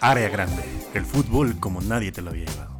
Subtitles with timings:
[0.00, 0.62] Área grande,
[0.94, 2.78] el fútbol como nadie te lo había llevado.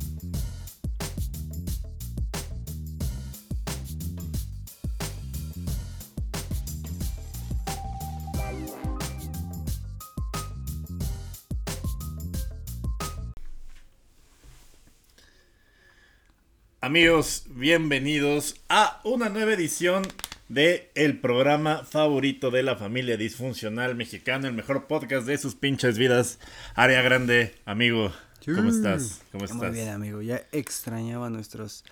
[16.80, 20.06] Amigos, bienvenidos a una nueva edición
[20.48, 25.98] de el programa favorito de la familia disfuncional mexicana, el mejor podcast de sus pinches
[25.98, 26.38] vidas.
[26.74, 28.12] Área grande, amigo,
[28.44, 29.22] ¿cómo estás?
[29.32, 29.58] ¿Cómo estás?
[29.58, 30.22] Muy bien, amigo.
[30.22, 31.84] Ya extrañaba nuestros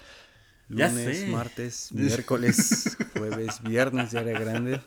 [0.69, 4.81] lunes, martes, miércoles, jueves, viernes de área grande.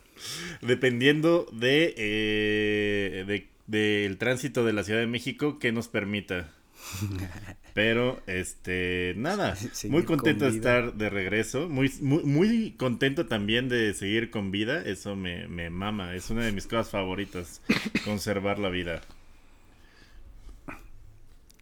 [0.62, 6.52] Dependiendo de, eh, de del tránsito de la Ciudad de México que nos permita.
[7.74, 13.28] Pero, este, nada, Seguir muy contento con de estar de regreso, muy, muy, muy contento
[13.28, 17.62] también de seguir con vida, eso me, me mama, es una de mis cosas favoritas,
[18.04, 19.02] conservar la vida.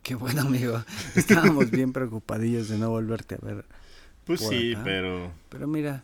[0.03, 0.83] Qué bueno, amigo.
[1.15, 3.65] Estábamos bien preocupadillos de no volverte a ver.
[4.25, 4.83] Pues sí, acá.
[4.83, 6.03] pero, Pero mira,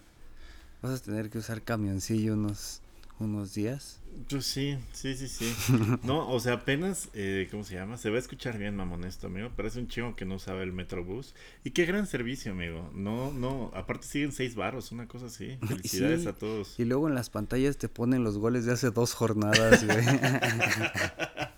[0.81, 2.81] vas a tener que usar camioncillo unos,
[3.19, 4.02] unos días.
[4.29, 5.53] Pues sí, sí, sí, sí.
[6.03, 7.97] No, o sea, apenas, eh, ¿cómo se llama?
[7.97, 10.73] Se va a escuchar bien, mamón, esto, amigo, es un chingo que no usaba el
[10.73, 11.35] Metrobús.
[11.63, 12.91] Y qué gran servicio, amigo.
[12.93, 15.57] No, no, aparte siguen seis baros, una cosa así.
[15.67, 16.27] Felicidades Sí.
[16.27, 16.79] a todos.
[16.79, 19.97] Y luego en las pantallas te ponen los goles de hace dos jornadas, güey.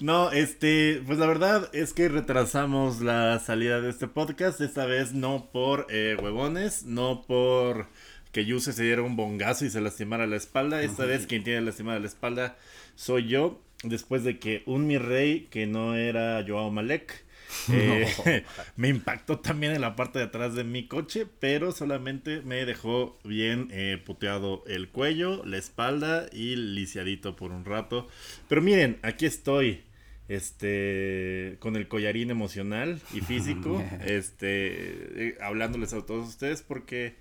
[0.00, 5.14] No, este, pues la verdad es que retrasamos la salida de este podcast, esta vez
[5.14, 7.86] no por eh, huevones, no por
[8.36, 11.62] que Yuse se diera un bongazo y se lastimara la espalda, esta vez quien tiene
[11.62, 12.58] lastimada la espalda
[12.94, 17.24] soy yo, después de que un mi rey que no era Joao Malek,
[17.72, 18.44] eh,
[18.76, 23.18] me impactó también en la parte de atrás de mi coche, pero solamente me dejó
[23.24, 28.06] bien eh, puteado el cuello, la espalda y lisiadito por un rato.
[28.50, 29.80] Pero miren, aquí estoy,
[30.28, 37.14] este, con el collarín emocional y físico, este, eh, hablándoles a todos ustedes porque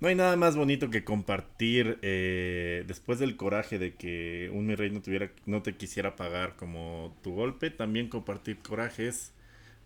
[0.00, 4.74] no hay nada más bonito que compartir eh, después del coraje de que un mi
[4.74, 9.32] rey no tuviera, no te quisiera pagar como tu golpe, también compartir corajes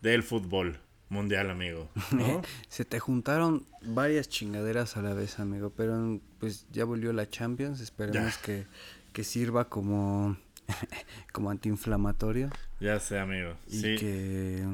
[0.02, 0.78] del fútbol
[1.08, 1.88] mundial, amigo.
[2.12, 2.42] ¿no?
[2.68, 7.80] Se te juntaron varias chingaderas a la vez, amigo, pero pues ya volvió la Champions,
[7.80, 8.42] esperemos Ya.
[8.42, 8.66] que,
[9.12, 10.36] que sirva como,
[11.32, 12.50] como antiinflamatorio
[12.80, 13.54] ya sé, amigo.
[13.68, 14.66] y Sí, que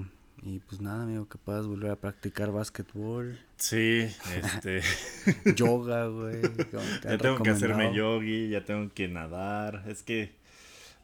[0.43, 4.82] y pues nada, amigo, que puedas volver a practicar básquetbol, sí, este,
[5.56, 6.43] yoga, güey.
[6.43, 9.84] te ya tengo que hacerme yogi, ya tengo que nadar.
[9.88, 10.32] Es que,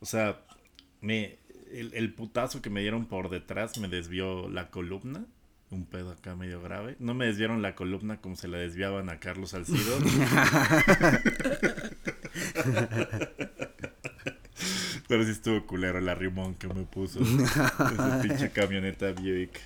[0.00, 0.40] o sea,
[1.00, 1.38] me,
[1.72, 5.24] el, el putazo que me dieron por detrás me desvió la columna.
[5.70, 6.94] Un pedo acá medio grave.
[7.00, 9.98] No me desviaron la columna como se la desviaban a Carlos Salcido.
[15.14, 17.20] Pero sí estuvo culero el arrimón que me puso.
[17.20, 19.60] Esa pinche camioneta Buick.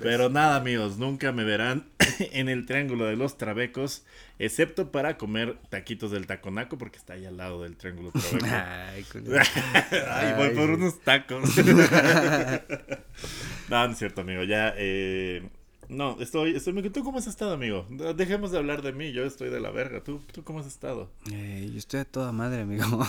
[0.00, 1.84] Pero nada, amigos, nunca me verán
[2.18, 4.06] en el Triángulo de los Trabecos,
[4.38, 8.46] excepto para comer taquitos del taconaco, porque está ahí al lado del Triángulo Trabeco.
[8.50, 9.44] Ay, culero.
[10.10, 11.54] Ay, voy por unos tacos.
[13.68, 14.42] no, no es cierto, amigo.
[14.44, 15.46] Ya, eh,
[15.88, 16.88] no, estoy, estoy muy...
[16.90, 17.86] ¿Tú cómo has estado, amigo?
[18.16, 20.02] Dejemos de hablar de mí, yo estoy de la verga.
[20.02, 21.10] ¿Tú, tú cómo has estado?
[21.32, 22.84] Eh, yo estoy a toda madre, amigo.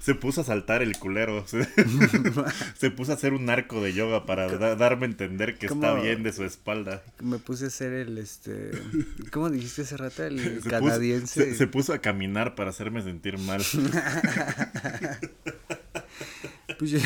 [0.00, 1.46] Se puso a saltar el culero.
[1.46, 1.66] Se,
[2.76, 5.94] se puso a hacer un arco de yoga para da- darme a entender que está
[5.94, 7.02] bien de su espalda.
[7.20, 8.70] Me puse a hacer el, este,
[9.32, 10.24] ¿cómo dijiste hace rato?
[10.24, 11.44] El Se puso, canadiense.
[11.50, 13.62] se- se puso a caminar para hacerme sentir mal.
[16.78, 16.98] Pues yo,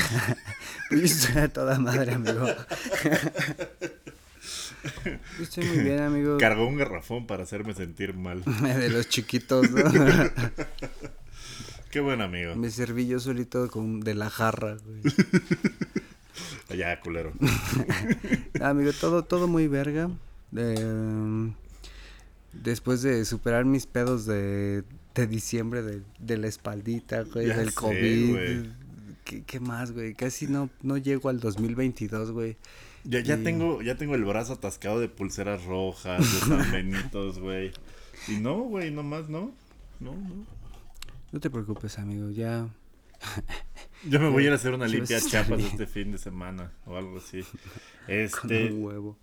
[0.88, 2.46] pues yo estoy a toda madre, amigo.
[5.04, 6.38] Yo estoy muy bien, amigo.
[6.38, 8.42] Cargó un garrafón para hacerme sentir mal.
[8.62, 9.82] De los chiquitos, ¿no?
[11.90, 12.54] Qué buen amigo.
[12.54, 15.02] Me serví yo solito con, de la jarra, güey.
[16.78, 17.32] Ya, culero.
[18.60, 20.10] Amigo, todo, todo muy verga.
[20.56, 21.52] Eh,
[22.52, 24.84] después de superar mis pedos de,
[25.20, 28.30] de diciembre de, de la espaldita, güey, Ya del sé, COVID.
[28.30, 28.70] güey.
[29.24, 30.14] ¿Qué, qué más, güey?
[30.14, 32.56] Casi no, no llego al 2022, güey.
[33.04, 37.38] Ya, ya Y- tengo, ya tengo el brazo atascado de pulseras rojas, de San Benitos,
[37.38, 37.72] güey.
[38.26, 39.52] Y no, güey, nomás no.
[40.00, 40.46] No, no.
[41.32, 42.68] No te preocupes, amigo, ya...
[44.08, 45.18] Yo me voy a ir a hacer una limpia
[45.48, 45.60] bien.
[45.60, 47.42] este fin de semana o algo así.
[48.06, 49.18] Con Este, un huevo.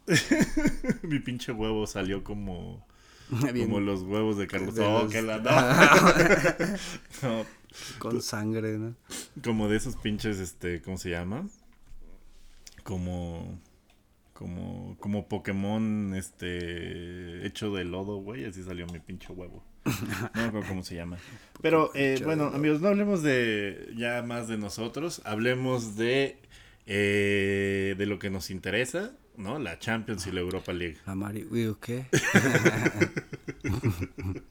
[1.03, 2.85] mi pinche huevo salió como,
[3.53, 4.75] Bien, como los huevos de Carlos.
[4.75, 5.51] de Oh, los- que la no.
[7.23, 7.45] No,
[7.99, 8.95] con sangre, ¿no?
[9.43, 11.47] Como de esos pinches, este, ¿cómo se llama?
[12.83, 13.59] Como,
[14.33, 19.63] como, como Pokémon, este, hecho de lodo, güey, así salió mi pinche huevo.
[19.85, 21.17] No me acuerdo cómo se llama.
[21.61, 26.39] Pero eh, bueno, amigos, no hablemos de ya más de nosotros, hablemos de,
[26.85, 29.59] eh, de lo que nos interesa, ¿no?
[29.59, 30.97] La Champions y la Europa League.
[31.05, 32.05] Amarillo, ¿qué?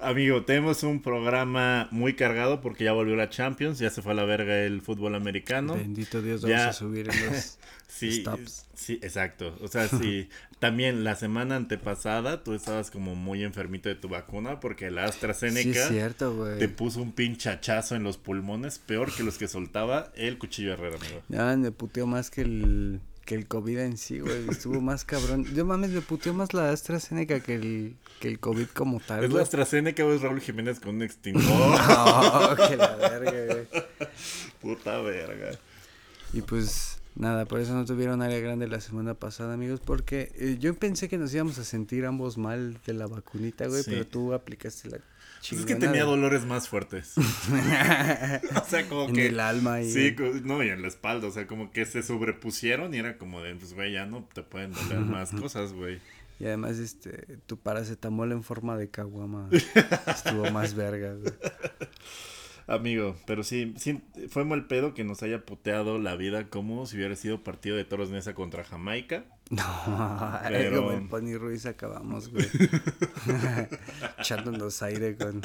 [0.00, 4.14] Amigo, tenemos un programa muy cargado porque ya volvió la Champions, ya se fue a
[4.16, 5.74] la verga el fútbol americano.
[5.74, 6.68] Bendito Dios, vamos Ya.
[6.68, 8.66] a subir en los Sí, stops.
[8.74, 9.56] sí, exacto.
[9.60, 10.28] O sea, sí.
[10.58, 15.88] También la semana antepasada tú estabas como muy enfermito de tu vacuna porque la AstraZeneca
[15.88, 20.72] cierto, te puso un pinchachazo en los pulmones, peor que los que soltaba el cuchillo
[20.72, 21.22] herrero, amigo.
[21.28, 24.48] Ya me puteó más que el, que el COVID en sí, güey.
[24.50, 25.44] Estuvo más cabrón.
[25.54, 29.30] Yo mames, me puteó más la AstraZeneca que el, que el COVID como tal, ¿Es
[29.30, 29.42] la güey.
[29.42, 31.42] AstraZeneca o es Raúl Jiménez con un extintor?
[31.44, 33.66] No, que la verga, güey.
[34.60, 35.58] Puta verga.
[36.32, 40.56] Y pues nada, por eso no tuvieron área grande la semana pasada, amigos, porque eh,
[40.58, 43.90] yo pensé que nos íbamos a sentir ambos mal de la vacunita, güey, Sí.
[43.92, 44.98] pero tú aplicaste la.
[45.52, 47.14] Es que tenía dolores más fuertes.
[47.18, 49.26] o sea, como en que...
[49.26, 52.94] el alma y Sí, no, y en la espalda, o sea, como que se sobrepusieron
[52.94, 56.00] y era como de, pues, güey, ya no te pueden doler más cosas, güey.
[56.40, 59.48] Y además, este, tu paracetamol en forma de caguama
[60.06, 61.32] estuvo más verga, güey.
[62.66, 64.00] Amigo, pero sí, sí,
[64.30, 67.84] fue mal pedo que nos haya puteado la vida como si hubiera sido partido de
[67.84, 69.26] toros Nesa contra Jamaica.
[69.50, 72.46] No, Pero- como el Pony Ruiz acabamos, güey.
[74.18, 75.42] Echándonos aire con...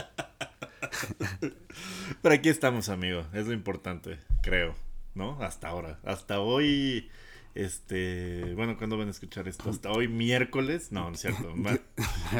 [2.21, 4.75] Pero aquí estamos, amigo, es lo importante, creo,
[5.15, 5.41] ¿no?
[5.43, 7.09] Hasta ahora, hasta hoy,
[7.55, 9.69] este, bueno, ¿cuándo van a escuchar esto?
[9.69, 11.77] Hasta hoy miércoles, no, no es cierto, ma-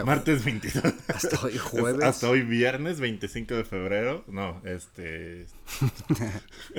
[0.06, 0.83] martes 22.
[1.07, 2.03] Hasta hoy jueves.
[2.03, 4.23] Hasta hoy viernes 25 de febrero.
[4.27, 5.45] No, este.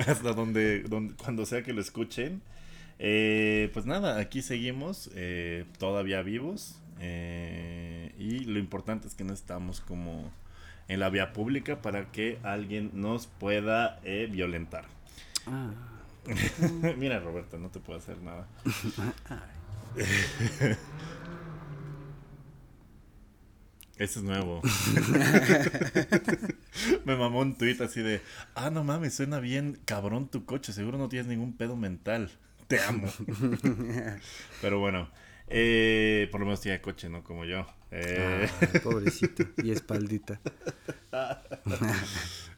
[0.05, 1.15] hasta donde, donde.
[1.15, 2.41] Cuando sea que lo escuchen.
[3.03, 5.09] Eh, pues nada, aquí seguimos.
[5.15, 6.79] eh, todavía vivos.
[6.99, 10.31] eh, y lo importante es que no estamos como
[10.87, 14.85] en la vía pública para que alguien nos pueda eh, violentar.
[15.47, 15.71] Ah,
[16.97, 18.47] Mira, Roberto, no te puedo hacer nada.
[23.97, 24.61] Ese es nuevo.
[27.05, 28.21] Me mamó un tweet así de,
[28.55, 32.31] ah, no mames, suena bien cabrón tu coche, seguro no tienes ningún pedo mental.
[32.77, 33.07] Te amo.
[34.61, 35.09] Pero bueno,
[35.47, 37.23] eh, por lo menos tiene coche, ¿no?
[37.23, 37.65] Como yo.
[37.91, 39.43] Eh, ay, pobrecito.
[39.63, 40.39] Y espaldita.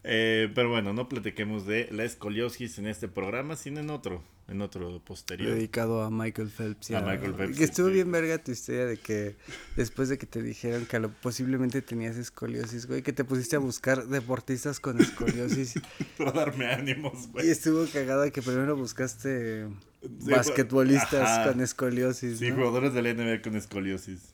[0.03, 4.61] eh, pero bueno, no platiquemos de la escoliosis en este programa, sino en otro, en
[4.61, 5.55] otro posterior.
[5.55, 6.91] Dedicado a Michael Phelps.
[6.91, 7.93] y A Michael Phelps, Que estuvo sí.
[7.93, 9.35] bien verga tu historia de que
[9.75, 13.59] después de que te dijeron que lo- posiblemente tenías escoliosis, güey, que te pusiste a
[13.59, 15.73] buscar deportistas con escoliosis.
[16.17, 17.49] Para darme ánimos, y güey.
[17.49, 19.67] estuvo cagada que primero buscaste
[20.09, 21.51] basquetbolistas ajá.
[21.51, 22.55] con escoliosis, Sí, ¿no?
[22.57, 24.33] jugadores de la NBA con escoliosis.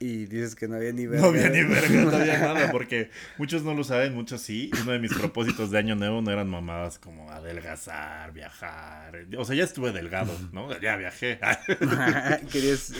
[0.00, 1.22] Y dices que no había ni verga.
[1.22, 4.70] No había ni verga, no había nada, porque muchos no lo saben, muchos sí.
[4.82, 9.26] Uno de mis propósitos de año nuevo no eran mamadas como adelgazar, viajar.
[9.36, 10.78] O sea, ya estuve delgado, ¿no?
[10.80, 11.40] Ya viajé.
[12.52, 12.92] querías,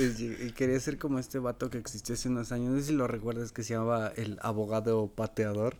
[0.56, 2.70] querías ser como este vato que existió hace unos años.
[2.70, 5.76] No sé si lo recuerdas que se llamaba el abogado pateador.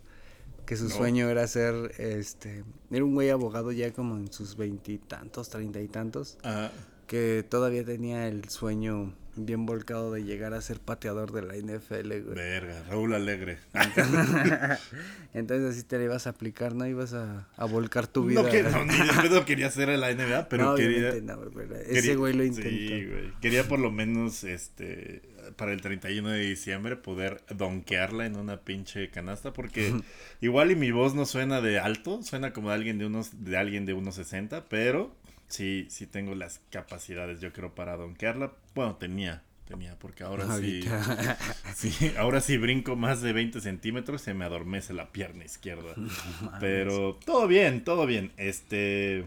[0.69, 0.91] Que su No.
[0.91, 2.63] sueño era ser este.
[2.91, 6.37] Era un güey abogado ya como en sus veintitantos, treinta y tantos.
[6.45, 6.71] Ah,
[7.09, 12.09] Que todavía tenía el sueño bien volcado de llegar a ser pateador de la NFL,
[12.09, 12.35] güey.
[12.35, 13.59] verga, Raúl Alegre.
[15.35, 16.87] Entonces así te la ibas a aplicar, ¿no?
[16.87, 18.43] Ibas a, a volcar tu vida.
[18.43, 21.15] No, que, no, ni de pedo quería ser en la NBA, pero No, quería.
[21.23, 22.69] no, güey, pero quería- Ese güey lo intentó.
[22.69, 23.33] Sí, güey.
[23.41, 25.23] Quería por lo menos, este,
[25.57, 29.95] para el 31 de diciembre poder donkearla en una pinche canasta, porque
[30.41, 33.57] igual y mi voz no suena de alto, suena como de alguien de unos, de
[33.57, 35.15] alguien de unos 60, pero
[35.49, 38.53] sí, sí tengo las capacidades, yo creo, para donkearla.
[38.75, 41.39] Bueno, tenía, tenía, porque ahora sí, Ahorita.
[41.77, 45.95] sí, ahora sí brinco más de 20 centímetros, se me adormece la pierna izquierda.
[46.61, 48.33] Pero todo bien, todo bien.
[48.37, 49.25] Este,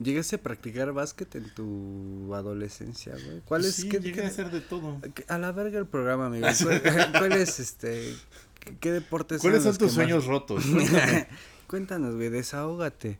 [0.00, 3.40] ¿Llegaste a practicar básquet en tu adolescencia, güey?
[3.44, 3.74] ¿Cuál es?
[3.74, 5.00] sí, qué- llegué qué- a hacer de todo.
[5.28, 6.46] A la verga el programa, amigo.
[6.62, 6.82] ¿Cuál,
[7.18, 8.14] cuál es este?
[8.80, 10.64] ¿Qué, deportes ¿Cuáles son tus más- sueños rotos?
[10.66, 11.26] Cuéntame.
[11.66, 13.18] Cuéntanos, güey, desahógate.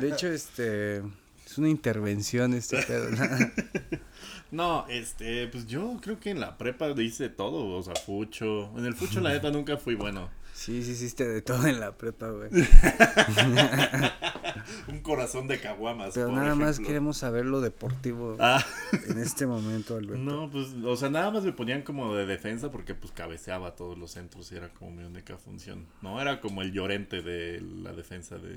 [0.00, 1.02] De hecho, este
[1.54, 3.08] es una intervención este pedo.
[4.50, 8.76] No, este, pues yo creo que en la prepa hice todo, o sea, fucho.
[8.76, 10.28] En el fucho, la neta, nunca fui bueno.
[10.52, 12.48] Sí, sí hiciste de todo en la prepa, güey.
[14.88, 16.14] un corazón de caguamas.
[16.14, 18.64] Pero por nada más queremos saber lo deportivo Ah,
[19.08, 20.22] en este momento, Alberto.
[20.22, 23.98] no, pues, o sea, nada más me ponían como de defensa porque pues cabeceaba todos
[23.98, 25.86] los centros y era como mi única función.
[26.02, 28.56] No, era como el llorente de la defensa de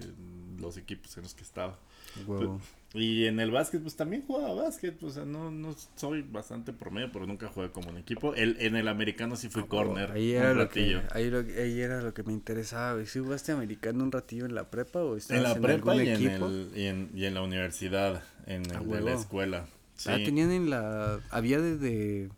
[0.59, 1.79] los equipos en los que estaba.
[2.27, 2.61] Huevo.
[2.93, 5.01] Y en el básquet, pues también jugaba básquet.
[5.03, 8.33] O sea, no, no soy bastante promedio, pero nunca jugué como un equipo.
[8.33, 10.11] El, en el americano sí fui corner.
[10.11, 11.01] Ahí un era, lo que, ratillo.
[11.11, 12.93] ahí, lo, ahí era lo que me interesaba.
[12.93, 13.05] güey.
[13.05, 16.09] ¿Sí jugaste americano un ratillo en la prepa o estabas En la en prepa y
[16.09, 19.65] en, el, y, en, y en la universidad, en Ah, el de la escuela.
[19.95, 20.09] Sí.
[20.11, 21.19] Ah, tenían en la...
[21.29, 22.29] Había de...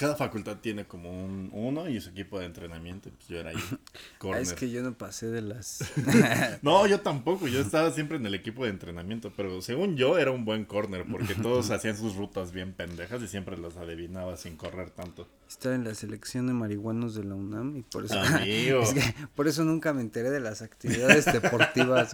[0.00, 3.10] Cada facultad tiene como un uno y su equipo de entrenamiento.
[3.10, 3.76] Pues yo era ahí, Ah,
[4.16, 4.40] corner.
[4.42, 5.84] es que yo no pasé de las...
[6.62, 7.46] No, yo tampoco.
[7.48, 9.30] Yo estaba siempre en el equipo de entrenamiento.
[9.36, 13.28] Pero según yo, era un buen corner porque todos hacían sus rutas bien pendejas y
[13.28, 15.28] siempre las adivinaba sin correr tanto.
[15.46, 18.18] Estaba en la selección de marihuanos de la UNAM y por eso...
[18.18, 18.80] Amigo.
[18.80, 19.02] es que
[19.34, 22.12] por eso nunca me enteré de las actividades deportivas.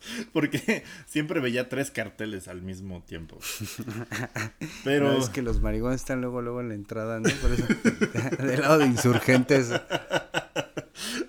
[0.32, 3.38] Porque siempre veía tres carteles al mismo tiempo.
[4.84, 7.28] Pero No, es que los marihuanos están luego, luego en la entrada, ¿no?
[7.40, 7.64] Por eso,
[8.42, 9.70] del lado de insurgentes.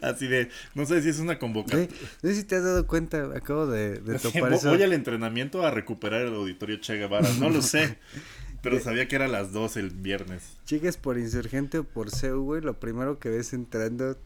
[0.01, 1.87] así de, no sé si es una convocatoria.
[2.21, 4.69] no sé si te has dado cuenta, acabo de, de topar eso.
[4.69, 7.29] Voy al entrenamiento a recuperar el auditorio Che Guevara.
[7.39, 7.97] No lo sé.
[8.61, 10.43] Pero sabía que era a las 2 el viernes.
[10.67, 14.17] Llegues por insurgente o por CEU, güey, lo primero que ves entrando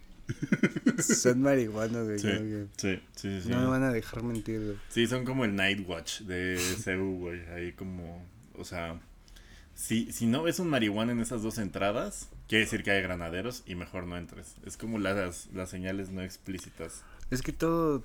[0.99, 2.19] son marihuanos, güey.
[2.19, 2.29] Sí,
[2.77, 3.49] sí, sí, sí.
[3.49, 4.77] No me van a dejar mentir, güey.
[4.89, 7.41] Sí, son como el Night Watch de CEU, güey.
[7.49, 8.25] Ahí como,
[8.57, 8.99] o sea,
[9.75, 13.63] si, si no ves un marihuana en esas dos entradas, quiere decir que hay granaderos
[13.65, 14.55] y mejor no entres.
[14.65, 17.03] Es como las, las señales no explícitas.
[17.31, 18.03] Es que todo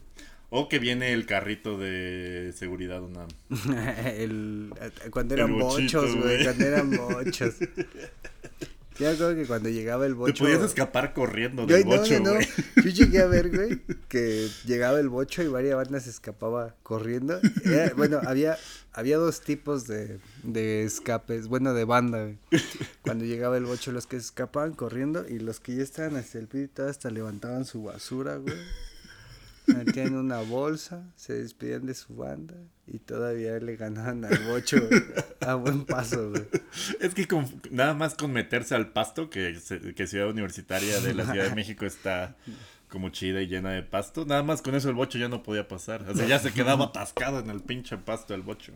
[0.51, 3.27] O que viene el carrito de seguridad una...
[4.17, 4.73] el,
[5.11, 6.45] cuando El eran bochito, bochos, güey, güey.
[6.45, 7.55] cuando eran bochos.
[8.99, 10.45] Yo me acuerdo que cuando llegaba el Te bocho...
[10.45, 12.41] podías escapar corriendo del no, bocho, no, no.
[12.77, 17.41] Yo llegué a ver, güey, que llegaba el bocho y varias bandas se escapaba corriendo.
[17.65, 18.59] Era- bueno, había,
[18.93, 22.39] había dos tipos de, de escapes, bueno, de banda, güey.
[23.03, 26.39] Cuando llegaba el bocho, los que se escapaban corriendo y los que ya estaban hasta
[26.39, 28.55] el todo hasta levantaban su basura, güey.
[29.77, 32.55] Metían una bolsa, se despedían de su banda
[32.87, 34.77] y todavía le ganaban al bocho
[35.41, 36.33] a buen paso.
[37.01, 39.57] Es que con- nada más con meterse al pasto, que,
[39.97, 42.37] que Ciudad Universitaria de la Ciudad de México está
[42.89, 45.69] como chida y llena de pasto, nada más con eso el bocho ya no podía
[45.69, 46.05] pasar.
[46.09, 48.73] O sea, ya se quedaba atascado en el pinche pasto el bocho.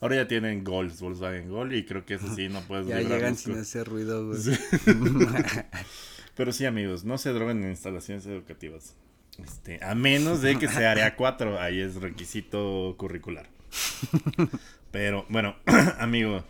[0.00, 3.34] Ahora ya tienen Golds, Volkswagen Gol, y creo que eso sí no puedes Ya llegan
[3.36, 4.38] sin hacer ruido, güey.
[4.40, 4.50] Sí.
[6.36, 8.94] Pero sí, amigos, no se droguen en instalaciones educativas.
[9.42, 13.46] Este, a menos de que sea área 4, ahí es requisito curricular.
[14.90, 15.56] Pero bueno,
[15.98, 16.44] amigo,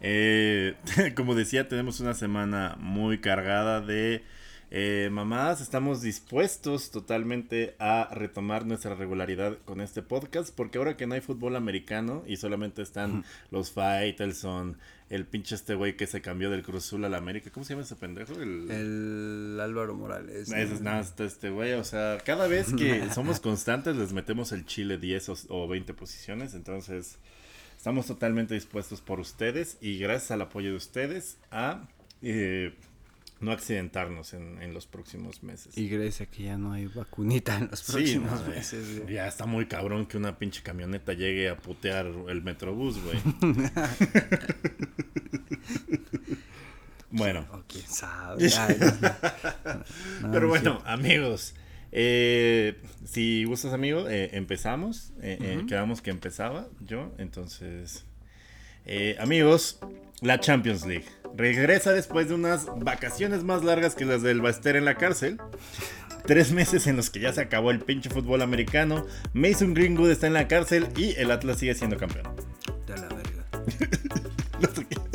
[0.00, 0.74] eh,
[1.16, 4.22] como decía, tenemos una semana muy cargada de
[4.70, 5.60] eh, mamadas.
[5.60, 11.20] Estamos dispuestos totalmente a retomar nuestra regularidad con este podcast, porque ahora que no hay
[11.20, 14.78] fútbol americano y solamente están los Faitelson,
[15.10, 17.74] el pinche este güey que se cambió del Cruz Azul a la América, ¿cómo se
[17.74, 18.32] llama ese pendejo?
[18.34, 18.70] El...
[18.70, 20.48] El Álvaro Morales.
[20.48, 20.56] ¿no?
[20.56, 24.64] Es nada, está este güey, o sea, cada vez que somos constantes les metemos el
[24.64, 27.18] chile 10 o, o 20 posiciones, entonces
[27.76, 31.88] estamos totalmente dispuestos por ustedes y gracias al apoyo de ustedes a
[32.22, 32.74] eh,
[33.40, 35.76] no accidentarnos en, en los próximos meses.
[35.76, 39.14] Y gracias a que ya no hay vacunita en los Sí, próximos no, meses, güey.
[39.14, 43.18] Ya está muy cabrón que una pinche camioneta llegue a putear el metrobús, güey.
[47.10, 48.48] bueno, O quién sabe.
[48.56, 49.10] Ay, no, no.
[50.22, 51.54] No, Pero no bueno, amigos,
[51.92, 55.12] eh, si gustas, amigo, eh, empezamos.
[55.22, 58.04] Eh, eh, quedamos que empezaba yo, entonces.
[58.86, 59.78] Eh, amigos,
[60.20, 61.06] la Champions League
[61.36, 65.40] regresa después de unas vacaciones más largas que las del Baster en la cárcel.
[66.26, 69.06] Tres meses en los que ya se acabó el pinche fútbol americano.
[69.32, 72.26] Mason Greenwood está en la cárcel y el Atlas sigue siendo campeón.
[72.86, 73.46] De la verga.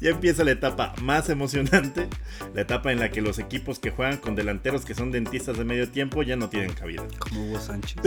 [0.00, 2.08] Ya empieza la etapa más emocionante,
[2.54, 5.64] la etapa en la que los equipos que juegan con delanteros que son dentistas de
[5.64, 7.06] medio tiempo ya no tienen cabida.
[7.18, 8.00] Como Hugo Sánchez.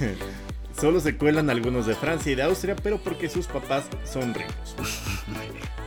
[0.78, 4.76] Solo se cuelan algunos de Francia y de Austria, pero porque sus papás son ricos.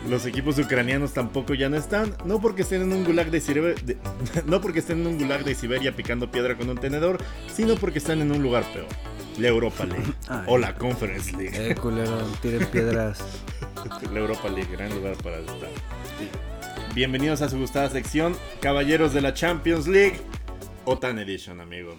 [0.09, 3.75] Los equipos ucranianos tampoco ya no están, no porque estén en un gulag de, Siberia,
[4.47, 7.19] no porque estén en un gulag de Siberia picando piedra con un tenedor,
[7.53, 8.87] sino porque están en un lugar peor.
[9.37, 10.43] La Europa League Ay.
[10.47, 11.71] o la Conference League.
[11.71, 13.19] Eh, culero, tiren piedras.
[14.11, 15.69] La Europa League, gran lugar para estar.
[16.93, 20.19] Bienvenidos a su gustada sección, Caballeros de la Champions League,
[20.83, 21.95] OTAN Edition, amigo.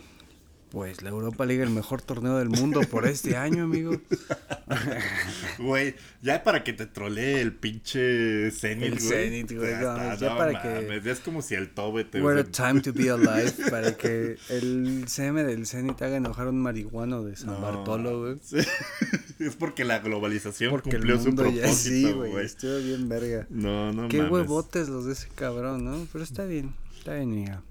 [0.71, 4.01] Pues la Europa League el mejor torneo del mundo por este año, amigo.
[5.59, 9.09] Güey, ya para que te trolee el pinche Zenit, El güey.
[9.09, 12.23] Zenit, güey, Ya, no, ya no para que- Es como si el Tobe te...
[12.23, 13.53] What a time to be alive.
[13.71, 18.21] Para que el CM del Zenit haga enojar a un marihuano de San No, Bartolo,
[18.21, 18.37] güey.
[18.43, 18.57] sí.
[19.41, 22.45] Es porque la globalización Porque el cumplió su mundo ya sí, propósito, güey.
[22.47, 23.47] Estuvo bien verga.
[23.51, 24.33] No, no Qué mames.
[24.33, 26.07] huevotes los de ese cabrón, ¿no?
[26.13, 26.75] Pero está bien.
[26.99, 27.63] Está bien, mija.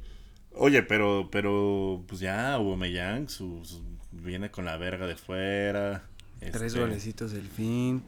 [0.61, 6.03] Oye, pero, pero, pues ya, Aubameyang, su, su- viene con la verga de fuera.
[6.39, 8.03] Tres este, golecitos del fin.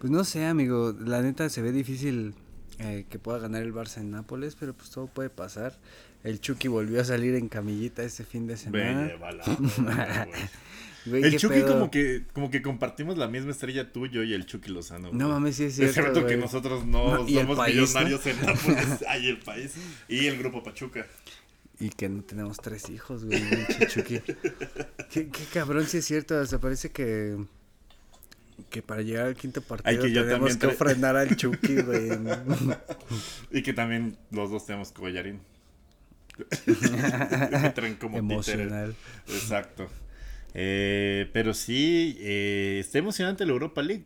[0.00, 0.94] Pues no sé, amigo.
[1.00, 2.34] La neta se ve difícil
[2.78, 5.78] eh, que pueda ganar el Barça en Nápoles, pero pues todo puede pasar.
[6.22, 9.12] El Chucky volvió a salir en camillita este fin de semana.
[11.06, 11.22] güey.
[11.22, 11.74] El Chucky pedo.
[11.74, 15.10] como que, como que compartimos la misma estrella tuyo y el Chucky Lozano.
[15.12, 15.28] No güey.
[15.28, 17.82] mames, sí es Es cierto, cierto que nosotros no, No, somos país, ¿no?
[17.82, 19.04] millonarios en Nápoles.
[19.08, 19.74] Ay, el país.
[20.08, 21.06] Y el grupo Pachuca.
[21.80, 23.42] Y que no tenemos tres hijos, güey.
[23.88, 24.20] Chucky.
[25.10, 26.38] qué, qué cabrón, sí es cierto.
[26.38, 27.36] O sea, parece que.
[28.70, 32.10] Que para llegar al quinto partido que yo tenemos que frenar al Chucky, güey.
[33.50, 35.40] Y que también los dos tenemos collarín.
[36.66, 38.48] Entran como títeres.
[38.48, 38.94] Emocional.
[39.28, 39.88] Exacto.
[40.54, 44.04] Eh, pero sí, eh, está emocionante la Europa League.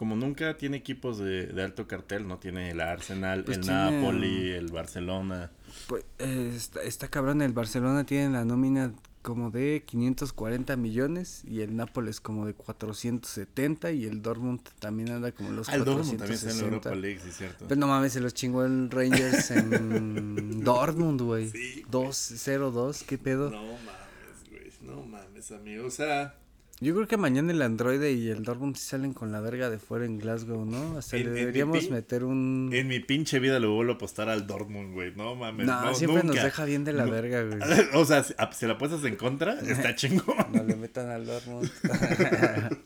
[0.00, 2.38] Como nunca tiene equipos de, de alto cartel, ¿no?
[2.38, 5.50] Tiene el Arsenal, Pues el tiene- Napoli, el Barcelona.
[5.88, 11.60] Pues, eh, está, está cabrón, el Barcelona tiene la nómina como de 540 millones y
[11.60, 16.16] el Nápoles como de 470 y el Dortmund también anda como los Ah, el Dortmund
[16.16, 16.88] también está en 460.
[16.88, 17.66] Europa League, sí, cierto.
[17.68, 21.50] Pero no mames, se los chingó el Rangers en Dortmund, güey.
[21.50, 22.06] Sí, güey.
[22.08, 23.50] 2-0-2, ¿qué pedo?
[23.50, 24.70] No mames, güey.
[24.80, 25.86] No mames, amigo.
[25.86, 26.36] O sea,
[26.82, 29.78] Yo creo que mañana el Android y el Dortmund sí salen con la verga de
[29.78, 30.96] fuera en Glasgow, ¿no?
[30.96, 32.70] Hasta En- le deberíamos meter un...
[32.72, 35.12] en mi pinche vida le vuelvo a apostar al Dortmund, güey.
[35.14, 35.66] No mames.
[35.66, 36.36] No, No, siempre nunca.
[36.36, 37.10] nos deja bien de la No.
[37.12, 37.58] verga, güey.
[37.94, 40.36] O sea, si, a- si la apuestas en contra, está chingón.
[40.54, 41.70] No le metan al Dortmund.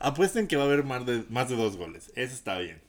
[0.00, 2.10] Apuesten que va a haber más de, más de dos goles.
[2.14, 2.80] Eso está bien.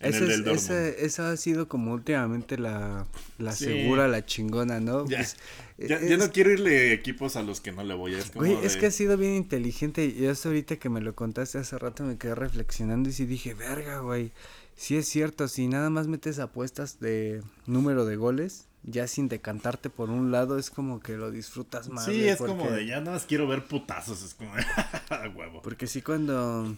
[0.00, 3.06] El es- ese- esa ha sido como últimamente la,
[3.38, 3.66] la Sí.
[3.66, 5.04] segura, la chingona, ¿no?
[5.04, 5.36] Pues,
[5.88, 8.14] ya, es- ya no quiero irle equipos a los que no le voy.
[8.14, 11.00] Es como Güey, es de- que ha sido bien inteligente y hasta ahorita que me
[11.00, 14.32] lo contaste hace rato me quedé reflexionando y sí dije, verga, güey,
[14.76, 19.90] sí es cierto, si nada más metes apuestas de número de goles, ya sin decantarte
[19.90, 22.06] por un lado, es como que lo disfrutas más.
[22.06, 24.22] Sí, güey, es como de ya nada más quiero ver putazos.
[24.22, 24.62] Es como de
[25.36, 25.60] huevo.
[25.62, 26.76] Porque sí cuando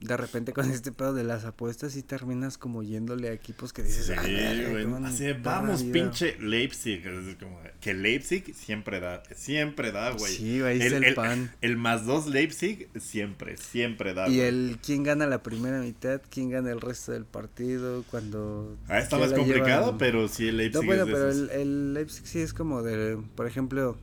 [0.00, 3.82] de repente con este pedo de las apuestas sí terminas como yéndole a equipos que
[3.82, 4.22] dices, Sí, "Ah,
[4.70, 4.86] güey.
[5.04, 5.92] Así vamos, vida".
[5.92, 7.06] pinche Leipzig.
[7.06, 10.32] es como de, que Leipzig siempre da, siempre da, güey.
[10.32, 11.50] Sí, ahí el pan.
[11.60, 14.26] El más dos Leipzig siempre, siempre da.
[14.28, 14.48] Y güey.
[14.48, 18.76] el quién gana la primera mitad, quién gana el resto del partido, cuando...
[18.88, 21.42] Ah, está más complicado, llevan- pero sí el Leipzig No, bueno, es de pero esos.
[21.42, 23.98] el, el Leipzig sí es como de, por ejemplo,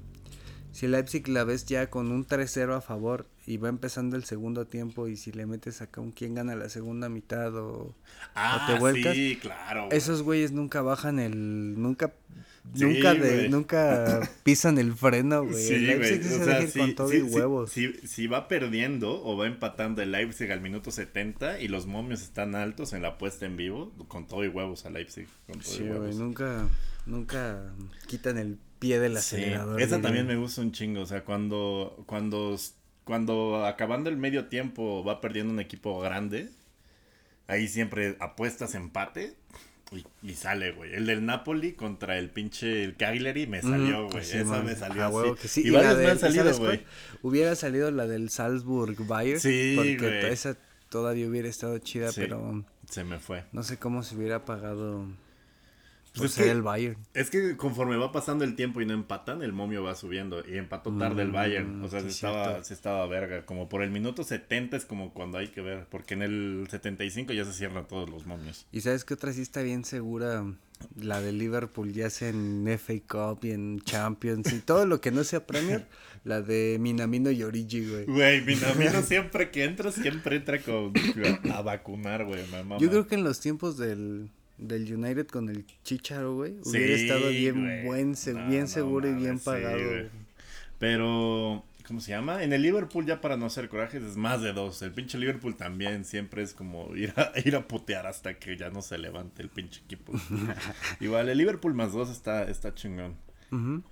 [0.71, 4.25] si el Leipzig la ves ya con un 3-0 a favor y va empezando el
[4.25, 7.95] segundo tiempo y si le metes acá un quién gana la segunda mitad o...
[8.35, 9.85] Ah, te vuelcas, sí, claro.
[9.87, 9.97] güey.
[9.97, 11.79] Esos güeyes nunca bajan el...
[11.81, 12.13] Nunca...
[12.75, 13.49] Sí, nunca de, güey.
[13.49, 15.55] nunca pisan el freno, güey.
[15.55, 17.71] Sí, el Leipzig güey, sí o se sea, deja sí, con todo y huevos.
[17.71, 22.55] si va perdiendo o va empatando el Leipzig al minuto 70 y los momios están
[22.55, 25.27] altos en la puesta en vivo, con todo y huevos a Leipzig.
[25.47, 26.15] Con todo Sí, y güey, huevos.
[26.17, 26.67] nunca,
[27.05, 27.73] nunca
[28.05, 29.81] quitan el pie del Sí, acelerador.
[29.81, 30.01] esa diría.
[30.07, 32.57] también me gusta un chingo, o sea, cuando, cuando,
[33.03, 36.49] cuando acabando el medio tiempo va perdiendo un equipo grande,
[37.47, 39.33] ahí siempre apuestas empate
[39.91, 40.93] y, y sale, güey.
[40.93, 44.25] El del Napoli contra el pinche el Cagliari me salió, Ujú, güey.
[44.25, 44.65] sí, esa man.
[44.65, 45.15] me salió Ah, así.
[45.15, 45.61] huevo que sí.
[45.65, 46.83] Y, varios me han salido, ¿sabes güey.
[47.21, 49.39] Hubiera salido la del Salzburg Bayern.
[49.39, 50.25] Sí, Porque güey.
[50.33, 50.57] esa
[50.89, 52.19] todavía hubiera estado chida, Sí.
[52.21, 53.45] pero Se me fue.
[53.53, 55.05] no sé cómo se hubiera pagado
[56.17, 56.97] Pues es ser que- el Bayern.
[57.13, 60.43] Es que conforme va pasando el tiempo y no empatan, el momio va subiendo.
[60.47, 61.83] Y empató tarde el Mm, Bayern.
[61.83, 63.45] O sea, se estaba, se estaba verga.
[63.45, 65.85] Como por el minuto 70 es como cuando hay que ver.
[65.89, 68.65] Porque en el 75 ya se cierran todos los momios.
[68.71, 70.45] Y sabes que otra sí está bien segura,
[70.95, 75.09] la de Liverpool, ya sea en FA Cup y en Champions y todo lo que
[75.11, 75.87] no sea Premier,
[76.23, 78.05] la de Minamino y Origi, güey.
[78.05, 80.93] Güey, Minamino siempre que entra, siempre entra con,
[81.51, 82.43] a vacunar, güey.
[82.79, 86.95] Yo creo que en los tiempos del, del United con el Chicharo, güey, Sí, hubiera
[86.95, 87.85] estado bien güey.
[87.85, 89.77] buen, No, bien no seguro y bien sí, pagado.
[89.77, 90.09] güey.
[90.79, 92.43] Pero, ¿cómo se llama?
[92.43, 94.81] En el Liverpool, ya para no hacer corajes, es más de dos.
[94.81, 98.69] El pinche Liverpool también siempre es como ir a, ir a putear hasta que ya
[98.69, 100.13] no se levante el pinche equipo.
[100.99, 103.15] Igual, el Liverpool más dos está, está chingón.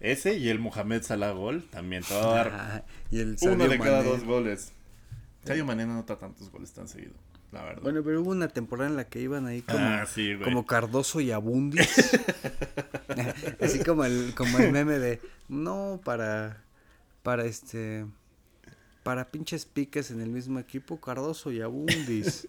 [0.01, 3.77] Ese y el Mohamed Salah gol también te va a dar y el uno de
[3.79, 4.09] cada Mané.
[4.09, 4.73] dos goles.
[5.45, 7.13] Sadio Mané no anota tantos goles tan seguido,
[7.55, 7.81] la verdad.
[7.81, 11.21] Bueno, pero hubo una temporada en la que iban ahí como, ah, sí, como Cardoso
[11.21, 12.19] y Abundis.
[13.61, 16.63] Así como el, como el meme de no para
[17.23, 18.05] para este
[19.03, 22.47] para pinches piques en el mismo equipo, Cardoso y Abundis.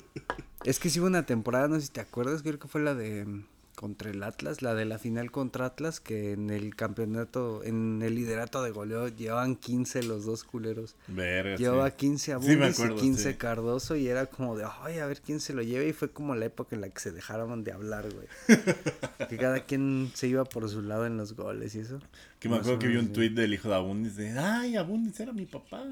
[0.64, 2.94] es que sí hubo una temporada, no sé si te acuerdas, creo que fue la
[2.94, 8.02] de contra el Atlas, la de la final contra Atlas, que en el campeonato, en
[8.02, 10.96] el liderato de goleo llevaban 15 los dos culeros.
[11.08, 11.96] Verga, Llevaba sí.
[11.98, 13.36] 15 Sí, me Abundis y 15 sí.
[13.36, 16.34] Cardoso y era como de, ay, a ver quién se lo lleva y fue como
[16.34, 18.26] la época en la que se dejaron de hablar, güey.
[19.28, 22.00] que cada quien se iba por su lado en los goles y eso.
[22.38, 25.32] Que me acuerdo que vi un tweet del hijo de Abundis de, ay, Abundis era
[25.32, 25.84] mi papá.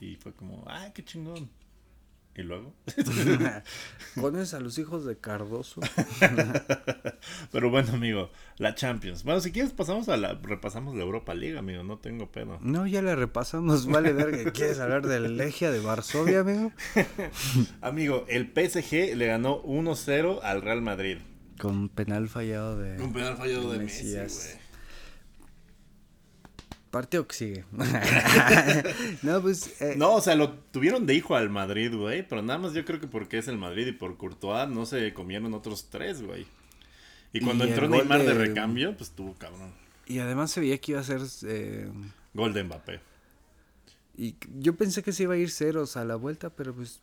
[0.00, 1.48] Y fue como, ay, qué chingón.
[2.34, 2.74] Y luego.
[4.20, 5.82] ¿Conoces a los hijos de Cardoso?
[7.52, 9.22] Pero bueno, amigo, la Champions.
[9.22, 12.58] Bueno, si quieres pasamos a la, repasamos la Europa League, amigo, no tengo pedo.
[12.62, 14.50] No, ya le repasamos, vale verga.
[14.52, 16.72] ¿Quieres hablar de la Legia de Varsovia, amigo?
[17.82, 21.18] Amigo, el PSG le ganó 1-0 al Real Madrid.
[21.58, 23.00] Con penal fallado de...
[23.00, 24.61] Un penal fallado de Messi, Messi, güey.
[26.92, 27.64] Partido que sigue.
[29.22, 29.80] no, pues...
[29.80, 32.26] eh, No, o sea, lo tuvieron de hijo al Madrid, güey.
[32.28, 35.12] Pero nada más yo creo que porque es el Madrid y por Courtois no se
[35.14, 36.46] comieron otros tres, güey.
[37.32, 38.26] Y cuando Y entró Neymar de...
[38.26, 39.72] de- recambio, pues tuvo cabrón.
[40.06, 41.22] Y además se veía que iba a ser...
[41.46, 41.88] eh,
[42.34, 43.00] Gol de Mbappé.
[44.16, 47.00] y yo pensé que se iba a ir ceros a la vuelta, pero pues...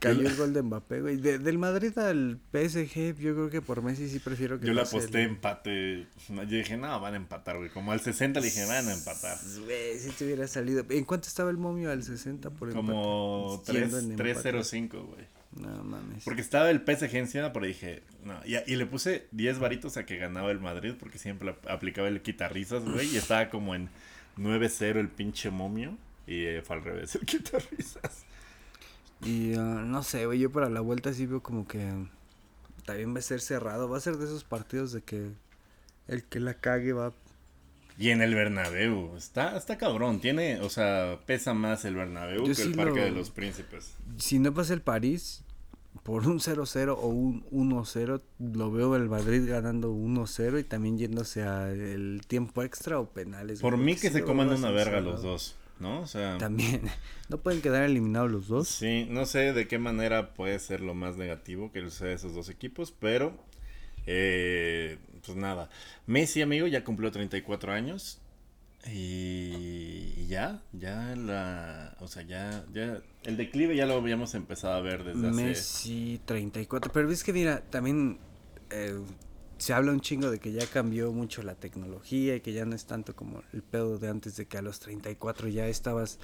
[0.00, 1.16] Cayó el gol de Mbappé, güey.
[1.16, 4.82] De- del Madrid al PSG, yo creo que por Messi sí prefiero que Yo le
[4.82, 6.06] aposté el- empate.
[6.28, 7.70] Yo dije, no, van a empatar, güey.
[7.70, 9.38] Como al 60 le dije, van a empatar.
[9.64, 10.84] Güey, si te hubiera salido.
[10.90, 12.86] ¿En cuánto estaba el momio al 60 por empate?
[12.86, 14.52] Como Siendo en empate.
[14.52, 15.24] 3-0-5, güey.
[15.56, 16.24] No mames.
[16.24, 18.34] Porque estaba el PSG encima, pero dije, no.
[18.44, 22.08] Y, y le puse 10 varitos a que ganaba el Madrid, porque siempre ap- aplicaba
[22.08, 23.08] el quitarrisas, güey.
[23.14, 23.88] Y estaba como en
[24.36, 25.96] 9-0 el pinche momio.
[26.26, 28.24] Y eh, fue al revés el quitarrisas.
[29.24, 31.90] Y ah, no sé, güey, yo para la vuelta sí veo como que
[32.84, 33.88] también va a ser cerrado.
[33.88, 35.30] Va a ser de esos partidos de que
[36.08, 37.12] el que la cague va.
[37.96, 42.44] Y en el Bernabéu, está, está cabrón, tiene, o sea, pesa más el Bernabéu Yo
[42.46, 43.94] que sí el Parque lo- de los Príncipes.
[44.18, 45.42] Si no pasa el París,
[46.02, 48.20] por un 0-0 o un 1-0,
[48.52, 53.60] lo veo el Madrid ganando 1-0 y también yéndose al tiempo extra o penales.
[53.60, 56.00] Por mí que se coman una verga los dos, ¿no?
[56.00, 56.82] O sea, También.
[57.28, 58.68] ¿No pueden quedar eliminados los dos?
[58.68, 62.48] sí, no sé de qué manera puede ser lo más negativo que sea esos dos
[62.48, 63.36] equipos, pero,
[64.06, 65.70] eh, pues nada.
[66.06, 68.20] Messi, amigo, ya cumplió 34 años.
[68.86, 74.74] Y, y ya, ya la, o sea, ya, ya, el declive ya lo habíamos empezado
[74.74, 75.42] a ver desde hace...
[75.42, 76.92] Messi 34.
[76.92, 78.18] Pero es que mira, también
[78.68, 78.98] eh,
[79.64, 82.76] se habla un chingo de que ya cambió mucho la tecnología y que ya no
[82.76, 86.18] es tanto como el pedo de antes de que a los 34 ya estabas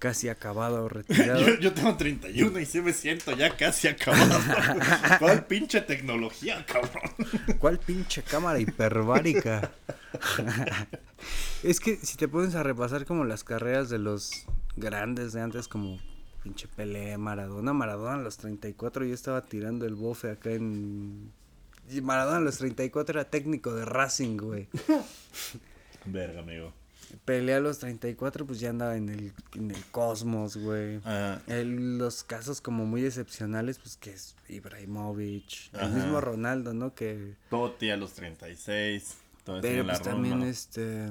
[0.00, 1.38] casi acabado o retirado.
[1.46, 4.40] Yo, yo tengo 31 y sí me siento ya casi acabado.
[5.20, 7.12] ¿Cuál pinche tecnología, cabrón?
[7.60, 9.70] ¿Cuál pinche cámara hiperbárica?
[11.62, 15.68] es que si te pones a repasar como las carreras de los grandes de antes,
[15.68, 16.00] como
[16.42, 21.38] pinche Pelé, Maradona, Maradona a los 34 yo estaba tirando el bofe acá en...
[22.02, 24.68] Maradona a los 34 era técnico de Racing, güey.
[26.06, 26.72] Verga, amigo.
[27.24, 31.00] Pelé a los 34 pues ya andaba en el, en el cosmos, güey.
[31.04, 35.88] Ah, El- los casos como muy excepcionales, pues que es Ibrahimovic, el Ajá.
[35.88, 36.94] mismo Ronaldo, ¿no?
[36.94, 39.16] Que Totti a los 36.
[39.44, 40.48] Todo Pero en la pues también Roma.
[40.48, 41.08] este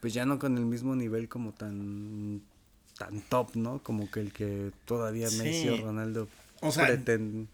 [0.00, 2.42] pues ya no con el mismo nivel como tan
[2.98, 3.80] tan top, ¿no?
[3.82, 5.38] Como que el que todavía Sí.
[5.42, 6.28] Messi o Ronaldo
[6.62, 7.46] O sea, pretenden-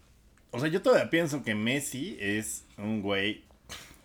[0.55, 3.43] O sea, yo todavía pienso que Messi es un güey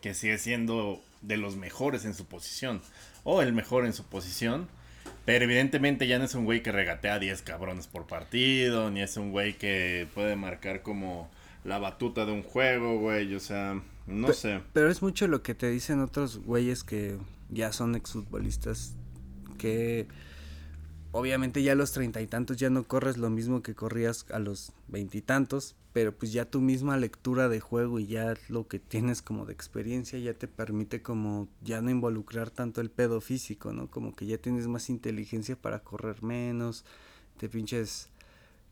[0.01, 2.81] que sigue siendo de los mejores en su posición.
[3.25, 4.69] O el mejor en su posición.
[5.25, 8.91] Pero evidentemente ya no es un güey que regatea a 10 cabrones por partido.
[8.91, 11.31] Ni es un güey que puede marcar como
[11.65, 13.35] la batuta de un juego, güey.
[13.35, 14.61] O sea, no sé.
[14.73, 17.17] Pero es mucho lo que te dicen otros güeyes que
[17.49, 18.95] ya son exfutbolistas
[19.61, 20.09] que
[21.13, 24.39] obviamente ya a los treinta y tantos ya no corres lo mismo que corrías a
[24.39, 29.23] los veintitantos, pero pues ya tu misma lectura de juego y ya lo que tienes
[29.23, 33.91] como de experiencia ya te permite como ya no involucrar tanto el pedo físico, ¿no?
[33.91, 36.85] Como que ya tienes más inteligencia para correr menos,
[37.39, 38.09] te pinches,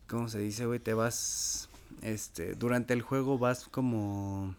[0.07, 0.79] ¿cómo se dice, güey?
[0.79, 1.69] Te vas,
[2.03, 4.55] este, durante el juego vas como...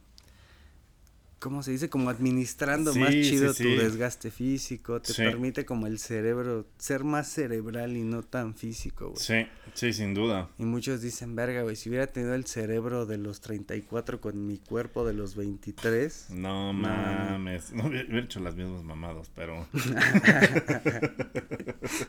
[1.39, 1.89] ¿Cómo se dice?
[1.89, 3.63] Como administrando más Sí, chido sí.
[3.63, 9.11] tu desgaste físico, te permite como el cerebro ser más cerebral y no tan físico,
[9.11, 9.23] güey.
[9.23, 10.49] Sí, sí, sin duda.
[10.57, 14.57] Y muchos dicen, verga, güey, si hubiera tenido el cerebro de los 34 con mi
[14.57, 16.27] cuerpo de los 23.
[16.31, 17.71] No mames.
[17.71, 19.65] No hubiera hubiera hecho las mismas mamadas, pero.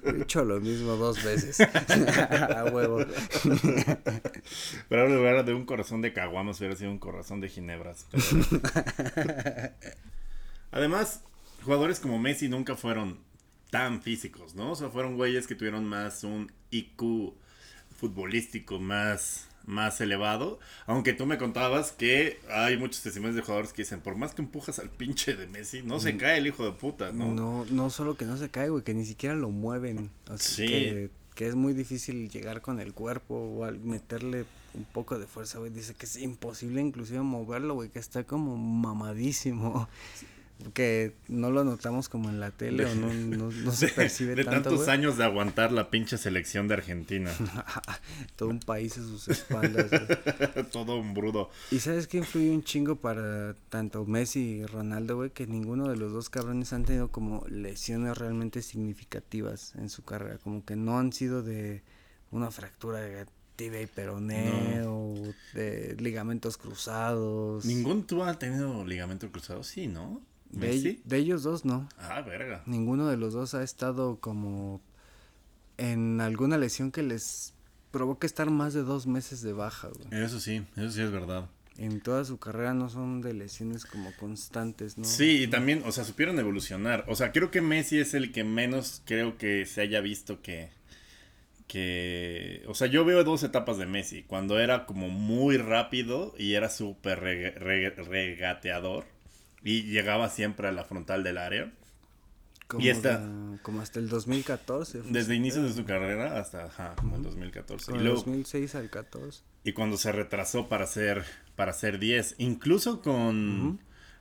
[0.04, 1.60] He hecho lo mismo dos veces.
[1.70, 2.98] A huevo.
[4.88, 8.06] Pero en lugar de un corazón de caguamas hubiera sido un corazón de ginebras.
[8.10, 8.24] pero-
[10.72, 11.22] Además,
[11.64, 13.18] jugadores como Messi nunca fueron
[13.70, 14.72] tan físicos, ¿no?
[14.72, 17.34] O sea, fueron güeyes que tuvieron más un IQ
[17.96, 20.58] futbolístico más más elevado.
[20.86, 24.42] Aunque tú me contabas que hay muchos testimonios de jugadores que dicen, por más que
[24.42, 26.18] empujas al pinche de Messi, no se mm.
[26.18, 27.32] cae el hijo de puta, ¿no?
[27.32, 30.10] No, no solo que no se cae, güey, que ni siquiera lo mueven.
[30.36, 30.66] sí.
[30.66, 35.26] Que, que, es muy difícil llegar con el cuerpo o al meterle un poco de
[35.26, 35.70] fuerza, güey.
[35.70, 39.88] Dice que es imposible inclusive moverlo, güey, que está como mamadísimo
[40.74, 44.88] que no lo notamos como en la tele o no, no, se percibe de tantos
[44.88, 47.30] años de aguantar la pinche selección de Argentina.
[48.36, 49.90] Todo un país a sus espaldas.
[50.70, 51.50] Todo un brudo.
[51.70, 55.30] ¿Y sabes qué influye un chingo para tanto Messi y Ronaldo, güey?
[55.30, 60.38] Que ninguno de los dos cabrones han tenido como lesiones realmente significativas en su carrera.
[60.38, 61.82] Como que no han sido de
[62.30, 63.26] una fractura de
[63.60, 65.14] tibia y peroné o
[65.52, 67.66] de ligamentos cruzados.
[67.66, 69.62] ¿Ningún tú ha tenido ligamento cruzado?
[69.64, 70.22] Sí, ¿no?
[70.48, 71.86] De, ellos dos no.
[71.98, 72.62] Ah, verga.
[72.64, 74.80] Ninguno de los dos ha estado como
[75.76, 77.52] en alguna lesión que les
[77.90, 80.22] provoque estar más de dos meses de baja, güey.
[80.24, 81.46] Eso sí, eso sí es verdad.
[81.76, 85.04] En toda su carrera no son de lesiones como constantes, ¿no?
[85.04, 87.04] Sí, y también, o sea, supieron evolucionar.
[87.08, 90.79] O sea, creo que Messi es el que menos creo que se haya visto que
[91.70, 96.54] que, o sea, yo veo dos etapas de Messi, cuando era como muy rápido y
[96.54, 99.04] era súper regateador
[99.62, 101.72] y llegaba siempre a la frontal del área.
[102.66, 103.24] Como, y esta,
[103.62, 105.02] como hasta el 2014.
[105.10, 107.92] Desde inicios de su carrera hasta ajá, como el 2014.
[107.92, 109.42] y luego, 2006 al 14.
[109.62, 113.78] Y cuando se retrasó para ser para ser 10, incluso con,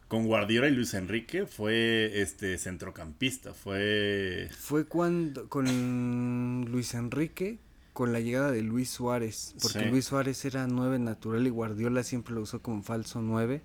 [0.09, 7.59] con Guardiola y Luis Enrique fue este centrocampista, fue fue cuando con Luis Enrique
[7.93, 12.33] con la llegada de Luis Suárez, porque Luis Suárez era 9 natural y Guardiola siempre
[12.33, 13.61] lo usó como falso 9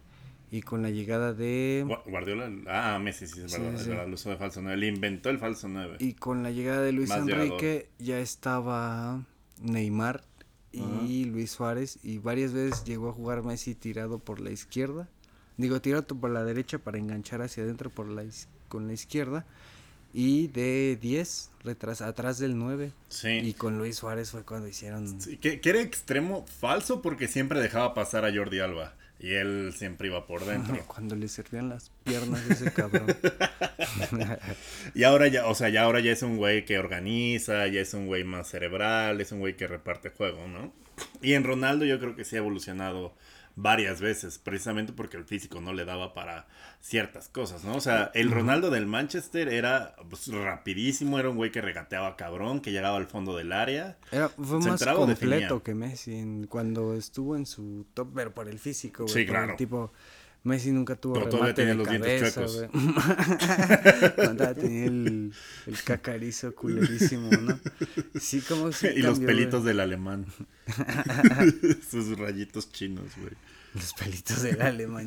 [0.50, 1.84] y con la llegada de...
[2.06, 5.30] Guardiola, ah, Messi, sí, es verdad, es verdad, el uso de falso 9, él inventó
[5.30, 5.96] el falso 9.
[6.00, 9.24] Y con la llegada de Luis Enrique ya estaba
[9.62, 10.24] Neymar
[10.72, 15.08] y Luis Suárez y varias veces llegó a jugar Messi tirado por la izquierda,
[15.56, 18.24] digo tirado por la derecha para enganchar hacia adentro por la
[18.68, 19.46] con la izquierda
[20.14, 21.50] y de 10
[22.00, 22.92] atrás del 9.
[23.08, 23.28] Sí.
[23.28, 25.20] Y con Luis Suárez fue cuando hicieron...
[25.20, 28.94] Sí, que, que era extremo falso porque siempre dejaba pasar a Jordi Alba.
[29.18, 30.78] Y él siempre iba por dentro.
[30.86, 33.06] Cuando le servían las piernas ese cabrón.
[34.94, 37.94] y ahora ya, o sea, ya ahora ya es un güey que organiza, ya es
[37.94, 40.72] un güey más cerebral, es un güey que reparte juego, ¿no?
[41.22, 43.14] Y en Ronaldo yo creo que sí ha evolucionado
[43.56, 46.46] varias veces, precisamente porque el físico no le daba para
[46.80, 47.76] ciertas cosas, ¿no?
[47.76, 52.60] O sea, el Ronaldo del Manchester era pues, rapidísimo, era un güey que regateaba cabrón,
[52.60, 53.96] que llegaba al fondo del área.
[54.10, 59.04] Era, fue más completo que Messi cuando estuvo en su top, pero por el físico,
[59.04, 59.14] güey.
[59.14, 59.54] Sí, claro.
[59.56, 59.92] tipo,
[60.44, 62.68] Messi nunca tuvo pero remate de los cabeza, güey.
[64.54, 65.32] Tenía el,
[65.66, 67.58] el cacarizo culerísimo, ¿no?
[68.20, 70.26] Sí, como si Y los pelitos del alemán.
[71.90, 73.32] Sus rayitos chinos, güey.
[73.72, 75.06] Los pelitos del alemán,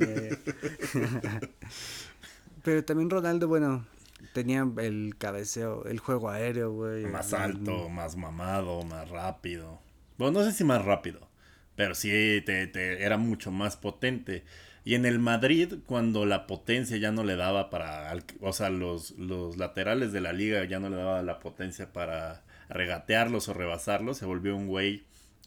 [2.63, 3.86] Pero también Ronaldo, bueno,
[4.34, 7.06] tenía el cabeceo, el juego aéreo, güey.
[7.06, 9.80] Más alto, más mamado, más rápido.
[10.17, 11.30] Bueno, no sé si más rápido,
[11.76, 12.10] pero sí
[12.43, 14.43] te, te, era mucho más potente.
[14.88, 19.12] Y en el Madrid, cuando la potencia ya no le daba para, o sea, los,
[19.17, 24.17] los laterales de la liga ya no le daba la potencia para regatearlos o rebasarlos,
[24.17, 25.04] se volvió un güey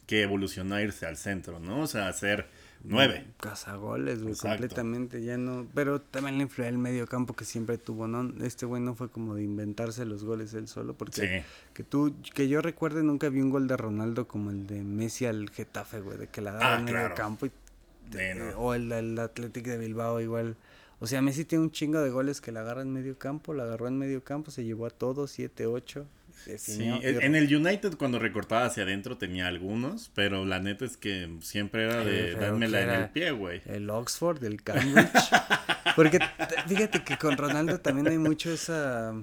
[0.07, 1.81] que evolucionó a irse al centro, ¿no?
[1.81, 2.49] O sea, hacer
[2.85, 3.29] nueve.
[3.41, 5.67] Cazagoles, güey, completamente, ya no.
[5.75, 8.45] Pero también le influyó el medio campo que siempre tuvo, ¿no?
[8.45, 12.47] Este güey no fue como de inventarse los goles él solo, porque que tú, que
[12.47, 16.19] yo recuerde, nunca vi un gol de Ronaldo como el de Messi al Getafe, güey,
[16.19, 17.51] de que la daba ah, en medio campo y
[18.57, 20.57] o el, el Athletic de Bilbao igual.
[20.99, 23.63] O sea, Messi tiene un chingo de goles que la agarra en medio campo, la
[23.63, 26.07] agarró en medio campo, se llevó a todos, 7, 8.
[26.57, 31.37] Sí, en el United cuando recortaba hacia adentro tenía algunos, pero la neta es que
[31.43, 33.61] siempre era de dármela en el pie, güey.
[33.67, 35.11] El Oxford, el Cambridge.
[35.97, 36.19] Porque
[36.67, 39.15] fíjate que con Ronaldo también hay mucho esa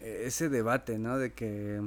[0.00, 1.18] ese debate, ¿no?
[1.18, 1.80] De que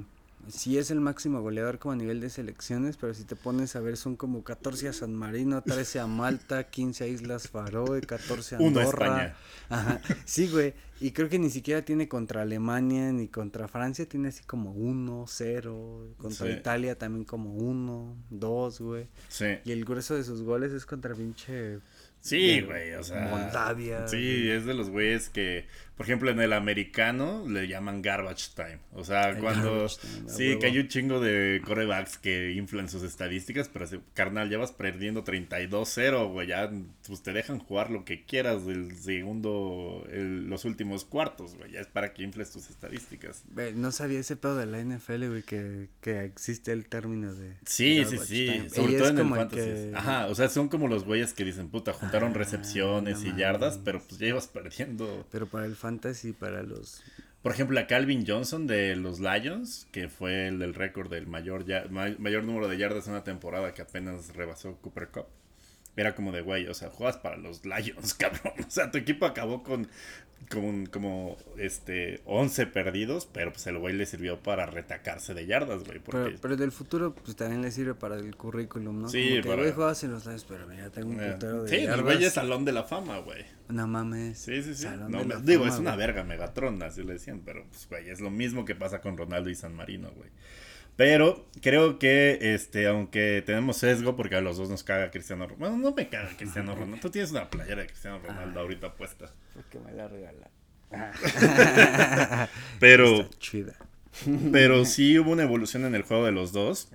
[0.48, 3.80] sí es el máximo goleador como a nivel de selecciones, pero si te pones a
[3.80, 8.56] ver son como 14 a San Marino, 13 a Malta, 15 a Islas Faroe, 14
[8.56, 9.36] a Andorra.
[9.70, 10.02] Ajá.
[10.26, 10.74] Sí, güey.
[11.00, 15.26] Y creo que ni siquiera tiene contra Alemania ni contra Francia, tiene así como 1,
[15.28, 19.08] 0, contra Italia también como 1, 2, güey.
[19.28, 19.58] Sí.
[19.66, 21.80] Y el grueso de sus goles es contra pinche
[22.26, 23.28] Sí, güey, o sea.
[23.28, 24.08] Moldavia.
[24.08, 28.80] Sí, es de los güeyes que por ejemplo, en el americano le llaman garbage time.
[28.94, 29.88] O sea, cuando...
[29.88, 34.74] sí, que hay un chingo de corebacks que inflan sus estadísticas, pero carnal, ya vas
[34.74, 36.70] perdiendo 32-0, güey, ya
[37.08, 41.88] pues, te dejan jugar lo que quieras del segundo, los últimos cuartos, güey, ya es
[41.88, 43.44] para que infles tus estadísticas.
[43.76, 47.54] No sabía ese pedo de la NFL, güey, que, que existe el término de...
[47.66, 49.92] Sí, sí, sí, sobre todo en el fantasy.
[49.94, 53.80] Ajá, o sea, son como los güeyes que dicen, puta, juntaron ah, recepciones y yardas,
[53.84, 55.26] pero pues ya ibas perdiendo.
[55.32, 57.04] Pero para el fantasy, para los...
[57.43, 61.63] Por ejemplo, a Calvin Johnson de los Lions, que fue el del récord del mayor,
[61.63, 65.28] ya, mayor número de yardas en una temporada que apenas rebasó Cooper Cup.
[65.95, 68.54] Era como de, güey, o sea, juegas para los Lions, cabrón.
[68.67, 69.88] O sea, tu equipo acabó con
[70.50, 75.84] como, como este 11 perdidos, pero pues el güey le sirvió para retacarse de yardas,
[75.84, 76.00] güey.
[76.00, 79.10] Pero, pero del futuro, pues también le sirve para el currículum, ¿no?
[79.10, 79.94] Sí, como que para...
[80.02, 82.66] en los Lions, pero mira, tengo un eh, putero de Sí, el güey es salón
[82.66, 83.46] de la fama, güey.
[83.70, 84.40] No mames.
[84.40, 84.88] Sí, sí, sí.
[85.10, 88.66] No, digo, es una verga Megatron, así le decían, pero pues, güey, es lo mismo
[88.66, 90.30] que pasa con Ronaldo y San Marino, güey.
[90.96, 95.70] Pero creo que, este, aunque tenemos sesgo, porque a los dos nos caga Cristiano Ronaldo.
[95.70, 96.98] Bueno, no me caga Cristiano Ronaldo.
[97.02, 99.32] Tú tienes una playera de Cristiano Ronaldo ahorita puesta.
[99.54, 100.50] Porque me la regala.
[102.80, 103.30] pero.
[104.52, 106.88] Pero sí hubo una evolución en el juego de los dos.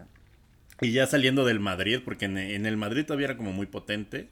[0.81, 4.29] Y ya saliendo del Madrid, porque en, el Madrid todavía era como muy potente.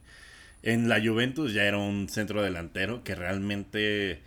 [0.63, 4.23] En la Juventus ya era un centro delantero que realmente.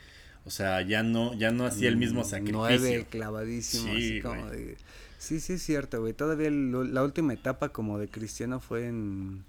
[0.46, 2.60] O sea, ya no, ya no hacía el mismo mm, sacrificio.
[2.60, 4.76] Nueve clavadísimo, sí, así como de
[5.22, 6.14] Sí, sí es cierto, güey.
[6.14, 9.44] Todavía la última etapa como de Cristiano fue en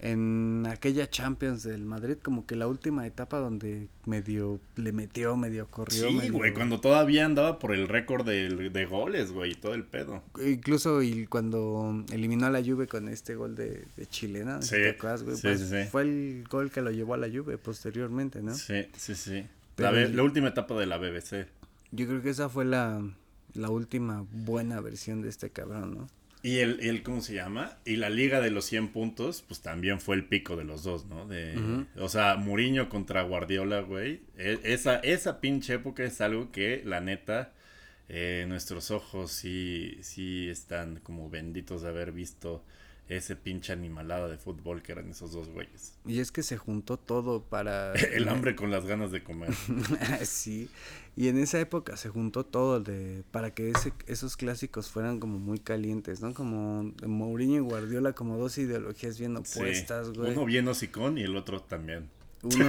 [0.00, 5.66] en aquella Champions del Madrid, como que la última etapa donde medio le metió, medio
[5.66, 6.08] corrió.
[6.08, 10.22] Sí, güey, cuando todavía andaba por el récord de, de goles, güey, todo el pedo.
[10.40, 15.36] Incluso y cuando eliminó a la Juve con este gol de, de chilena, sí, güey,
[15.36, 18.54] sí, sí, fue el gol que lo llevó a la Juve posteriormente, ¿no?
[18.54, 19.46] Sí, sí, sí.
[19.78, 21.48] La, la última etapa de la BBC.
[21.90, 23.02] Yo creo que esa fue la
[23.56, 26.06] la última buena versión de este cabrón, ¿no?
[26.42, 27.76] Y el, el, ¿cómo se llama?
[27.84, 31.06] Y la liga de los 100 puntos, pues también fue el pico de los dos,
[31.06, 31.26] ¿no?
[31.26, 34.20] De, O sea, Muriño contra Guardiola, güey.
[34.36, 37.52] E, esa, esa pinche época es algo que, la neta,
[38.08, 42.62] eh, nuestros ojos sí, sí están como benditos de haber visto
[43.08, 45.94] ese pinche animalada de fútbol que eran esos dos güeyes.
[46.06, 47.92] Y es que se juntó todo para...
[48.12, 49.54] El hambre con las ganas de comer.
[50.24, 50.68] sí,
[51.14, 55.38] y en esa época se juntó todo de para que ese, esos clásicos fueran como
[55.38, 56.34] muy calientes, ¿no?
[56.34, 60.32] Como Mourinho y Guardiola como dos ideologías bien opuestas, güey.
[60.32, 62.10] Uno bien hocicón y el otro también.
[62.42, 62.56] Uno...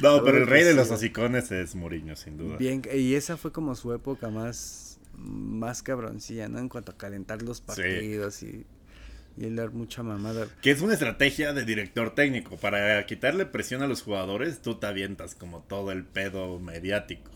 [0.00, 2.56] no, pero el rey de los hocicones es Mourinho, sin duda.
[2.56, 4.89] Bien, y esa fue como su época más
[5.20, 6.58] más cabroncilla, ¿no?
[6.58, 8.66] En cuanto a calentar los partidos y,
[9.36, 10.46] y dar mucha mamada.
[10.62, 12.56] Que es una estrategia de director técnico.
[12.56, 17.30] Para quitarle presión a los jugadores, tú te avientas como todo el pedo mediático.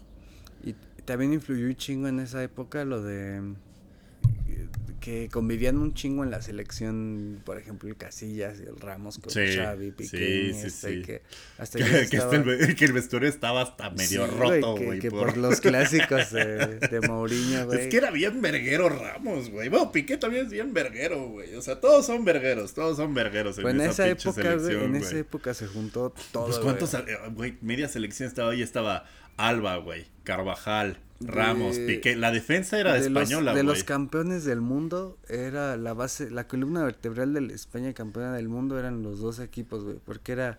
[0.62, 3.54] Y también influyó un chingo en esa época lo de
[5.04, 9.34] que convivían un chingo en la selección, por ejemplo, el Casillas y el Ramos con
[9.34, 11.20] Xavi, Piqué, sí, sí, que
[11.58, 15.00] hasta que, el, que, el, vestuario estaba hasta medio roto, güey.
[15.00, 15.36] Que, por...
[15.36, 17.80] los clásicos de, de Mourinho, güey.
[17.80, 19.68] Es que era bien verguero Ramos, güey.
[19.68, 21.54] Bueno, Piqué también es bien verguero, güey.
[21.54, 25.52] O sea, todos son vergueros, todos son vergueros en, esa, época, güey, en esa época
[25.52, 26.96] se juntó todo, Pues cuántos,
[27.32, 29.04] güey, media selección estaba ahí, estaba
[29.36, 32.16] Alba, güey, Carvajal, Ramos, Piqué.
[32.16, 36.84] La defensa era de española, De los campeones del mundo, era la base, la columna
[36.84, 39.96] vertebral de España campeona del mundo eran los dos equipos, güey.
[40.04, 40.58] Porque era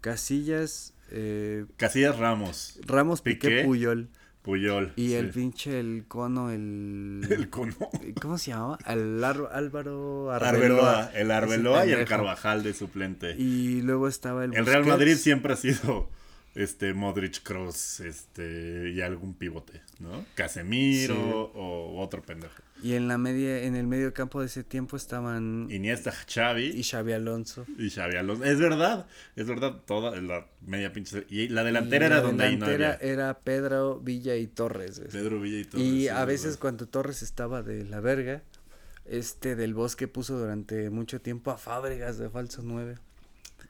[0.00, 0.94] Casillas.
[1.10, 2.78] Eh, Casillas Ramos.
[2.84, 4.08] Ramos, Piqué, Puyol.
[4.42, 4.92] Puyol.
[4.96, 7.24] Y el pinche, el cono, el.
[7.30, 7.76] El cono.
[8.20, 8.76] ¿Cómo se llamaba?
[8.86, 11.10] El Álvaro Arbeloa.
[11.14, 13.36] El Arbeloa y el Carvajal de suplente.
[13.38, 14.54] Y luego estaba el.
[14.54, 16.10] El Real Madrid siempre ha sido
[16.54, 20.24] este Modric Cross este y algún pivote, ¿no?
[20.34, 22.62] Casemiro o otro pendejo.
[22.82, 26.82] Y en la media en el medio campo de ese tiempo estaban Iniesta, Xavi y
[26.82, 27.64] Xavi Alonso.
[27.78, 28.44] Y Xavi Alonso.
[28.44, 32.66] Es verdad, es verdad, toda la media pinche y la delantera era donde ahí no
[32.66, 32.94] había.
[32.94, 35.00] era Pedro Villa y Torres.
[35.10, 35.86] Pedro Villa y Torres.
[35.86, 38.42] Y a veces cuando Torres estaba de la verga,
[39.06, 42.96] este del Bosque puso durante mucho tiempo a Fábregas de falso 9.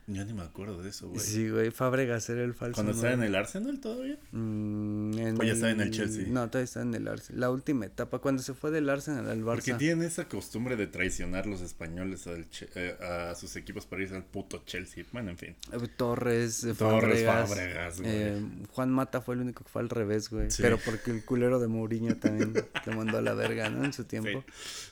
[0.09, 1.21] Yo ni me acuerdo de eso, güey.
[1.21, 2.75] Sí, güey, Fábregas era el falso.
[2.75, 4.19] ¿Cuando estaba en el Arsenal todavía?
[4.33, 6.25] Mm, ¿O ya estaba en el Chelsea?
[6.27, 7.41] No, todavía está en el Arsenal.
[7.41, 9.55] La última etapa, cuando se fue del Arsenal al Barça.
[9.55, 14.25] Porque tienen esa costumbre de traicionar los españoles eh, a sus equipos para irse al
[14.25, 15.05] puto Chelsea.
[15.13, 15.57] Bueno, en fin.
[15.73, 18.67] Eh, Torres, eh, Torres, Fábregas, güey.
[18.73, 20.49] Juan Mata fue el único que fue al revés, güey.
[20.59, 22.55] Pero porque el culero de Mourinho también
[22.87, 23.85] le mandó a la verga, ¿no?
[23.85, 24.45] En su tiempo.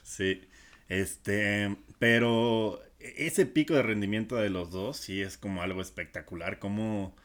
[0.03, 0.35] Sí.
[0.35, 0.47] sí.
[0.91, 2.81] Este, pero
[3.17, 6.59] ese pico de rendimiento de los dos sí es como algo espectacular.
[6.59, 7.15] Como, o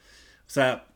[0.47, 0.87] sea,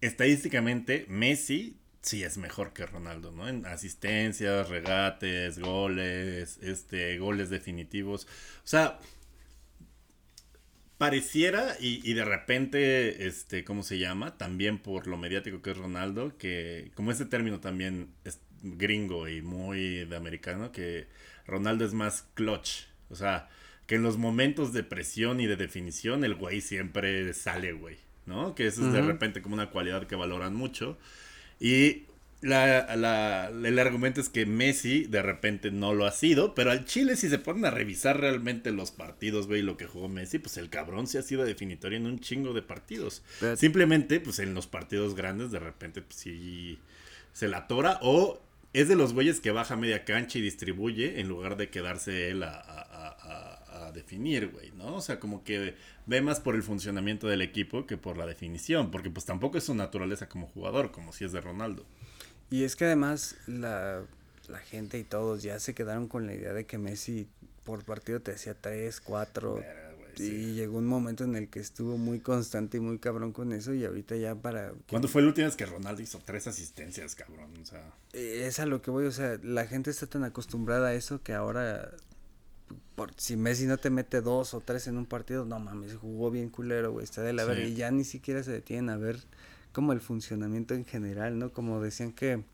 [0.00, 3.48] estadísticamente, Messi sí es mejor que Ronaldo, ¿no?
[3.48, 8.26] En asistencias, regates, goles, este, goles definitivos.
[8.64, 8.98] O sea,
[10.98, 14.36] pareciera y, y, de repente, este, ¿cómo se llama?
[14.38, 19.42] También por lo mediático que es Ronaldo, que como ese término también es gringo y
[19.42, 21.06] muy de americano, que
[21.46, 22.86] Ronaldo es más clutch.
[23.10, 23.48] O sea,
[23.86, 28.54] que en los momentos de presión y de definición el güey siempre sale, güey, ¿no?
[28.54, 30.96] Que eso es de repente como una cualidad que valoran mucho.
[31.60, 32.04] Y
[32.40, 36.84] la, la, el argumento es que Messi de repente no lo ha sido, pero al
[36.84, 40.56] Chile si se ponen a revisar realmente los partidos, güey, lo que jugó Messi, pues
[40.56, 43.22] el cabrón sí ha sido definitorio en un chingo de partidos.
[43.56, 46.78] Simplemente, pues en los partidos grandes de repente pues, sí
[47.32, 48.40] se la tora o
[48.74, 52.42] es de los güeyes que baja media cancha y distribuye en lugar de quedarse él
[52.42, 54.96] a, a, a definir, güey, ¿no?
[54.96, 55.74] O sea, como que
[56.06, 59.64] ve más por el funcionamiento del equipo que por la definición, porque pues tampoco es
[59.64, 61.84] su naturaleza como jugador, como si es de Ronaldo.
[62.50, 64.02] Y es que además la,
[64.48, 67.26] la gente y todos ya se quedaron con la idea de que Messi
[67.64, 69.62] por partido te hacía 3, 4.
[70.16, 73.74] Y llegó un momento en el que estuvo muy constante y muy cabrón con eso
[73.74, 74.72] y ahorita ya para...
[74.88, 77.50] ¿Cuándo fue la última vez que Ronaldo hizo tres asistencias, cabrón?
[77.60, 77.82] O sea...
[78.12, 81.32] Es a lo que voy, o sea, la gente está tan acostumbrada a eso que
[81.32, 81.90] ahora...
[82.94, 86.30] Por, si Messi no te mete dos o tres en un partido, no mames, jugó
[86.30, 87.64] bien culero, güey, está de la verga.
[87.64, 89.18] Y ya ni siquiera se detienen a ver
[89.72, 91.52] como el funcionamiento en general, ¿no?
[91.52, 92.44] Como decían que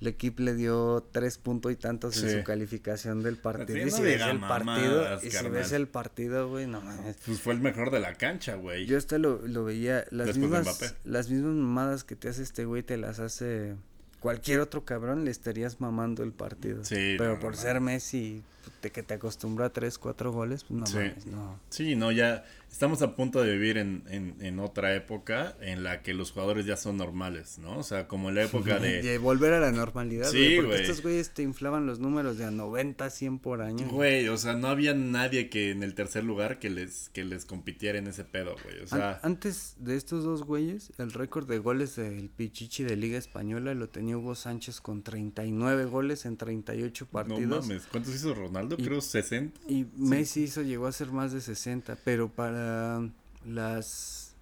[0.00, 3.78] el equipo le dio tres puntos y tantos en su calificación del partido.
[3.78, 7.16] y si ves el partido, y si ves el partido, güey, no mames.
[7.24, 8.84] Pues fue el mejor de la cancha, güey.
[8.84, 12.82] Yo hasta lo, lo veía, las mismas, las mismas mamadas que te hace este güey
[12.82, 13.76] te las hace
[14.20, 16.84] cualquier otro cabrón, le estarías mamando el partido.
[16.84, 17.14] Sí.
[17.16, 18.42] Pero por ser Messi,
[18.82, 21.60] de que te acostumbró a tres, cuatro goles, pues no mames, no.
[21.70, 26.02] Sí, no, ya, estamos a punto de vivir en, en, en, otra época en la
[26.02, 27.78] que los jugadores ya son normales, ¿no?
[27.78, 29.02] O sea, como en la época de...
[29.02, 30.66] de volver a la normalidad, sí, güey.
[30.66, 33.88] Porque estos güeyes te inflaban los números de a 90, 100 por año.
[33.88, 37.44] Güey, o sea, no había nadie que en el tercer lugar que les, que les
[37.44, 38.80] compitiera en ese pedo, güey.
[38.82, 39.20] O sea...
[39.22, 43.88] antes de estos dos güeyes, el récord de goles del Pichichi de Liga Española lo
[43.88, 47.40] tenía Hugo Sánchez con 39 goles en 38 partidos.
[47.40, 48.55] No mames, ¿cuántos hizo Ronaldo?
[48.76, 49.60] Creo 60.
[49.68, 53.00] Y Messi hizo, llegó a ser más de 60, pero para
[53.46, 54.34] las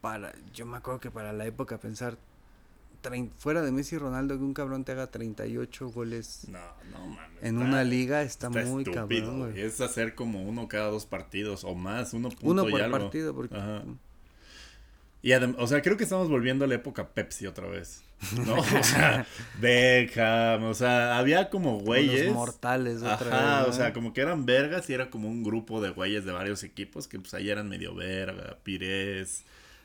[0.00, 2.18] para yo me acuerdo que para la época pensar
[3.36, 6.58] fuera de Messi y Ronaldo que un cabrón te haga 38 goles no,
[6.90, 11.64] no, mames, en una liga está, muy cabrón es hacer como uno cada dos partidos
[11.64, 13.56] o más uno punto uno por partido porque
[15.24, 18.56] y o sea creo que estamos volviendo a la época Pepsi otra vez ¿no?
[18.58, 19.26] O sea,
[19.60, 22.32] Beckham, o sea, había como güeyes.
[22.32, 25.90] mortales, otra Ajá, o sea, como que eran vergas y era como un grupo de
[25.90, 29.44] güeyes de varios equipos que pues ahí eran medio verga, Pires,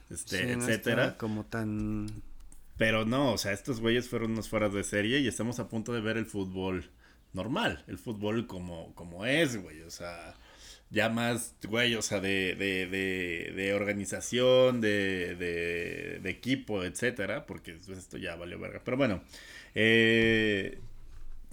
[0.10, 1.18] este, etcétera.
[1.18, 2.08] como tan.
[2.78, 5.94] Pero no, o sea, estos güeyes fueron unos fueras de serie y estamos a punto
[5.94, 6.90] de ver el fútbol
[7.34, 10.36] normal, el fútbol como, como es, güey, o sea
[10.92, 17.46] ya más, güey, o sea, de, de, de, de organización, de, de, de, equipo, etcétera,
[17.46, 18.82] porque pues, esto ya valió verga.
[18.84, 19.22] Pero bueno,
[19.76, 20.80] eh,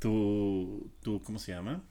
[0.00, 1.82] tu, tu, ¿cómo se llama?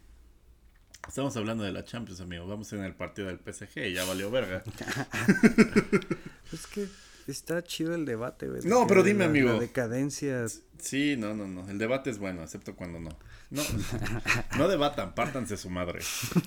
[1.07, 2.47] Estamos hablando de la Champions, amigo.
[2.47, 4.63] Vamos en el partido del PSG, ya valió verga.
[6.51, 6.87] es que
[7.27, 8.61] está chido el debate, güey.
[8.63, 9.53] No, pero dime, amigo.
[9.53, 10.47] La decadencia.
[10.79, 11.69] Sí, no, no, no.
[11.69, 13.09] El debate es bueno, excepto cuando no.
[13.49, 13.61] No,
[14.57, 15.99] no debatan, pártanse su madre.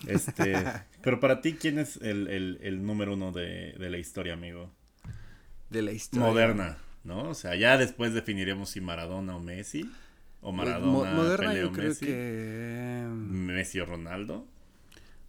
[0.06, 0.54] Este,
[1.02, 4.70] pero para ti, ¿quién es el, el, el número uno de, de, la historia, amigo?
[5.70, 6.26] De la historia.
[6.26, 7.28] Moderna, ¿no?
[7.30, 9.90] O sea, ya después definiremos si Maradona o Messi.
[10.40, 12.06] O Maradona, Moderna, yo creo Messi.
[12.06, 13.06] Que...
[13.10, 14.46] Messi o Ronaldo.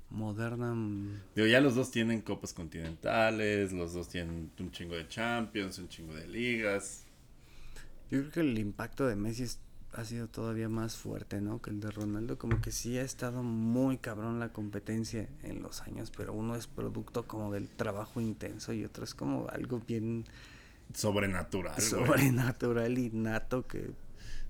[0.10, 0.74] Moderna.
[0.74, 1.22] Mm.
[1.36, 5.88] Digo, ya los dos tienen copas continentales, los dos tienen un chingo de Champions, un
[5.88, 7.06] chingo de ligas.
[8.12, 9.60] Yo creo que el impacto de Messi es
[9.94, 11.62] ha sido todavía más fuerte, ¿no?
[11.62, 15.82] Que el de Ronaldo, como que sí ha estado muy cabrón la competencia en los
[15.82, 20.26] años, pero uno es producto como del trabajo intenso y otro es como algo bien
[20.94, 21.82] sobrenatural.
[21.82, 23.92] Sobrenatural y nato que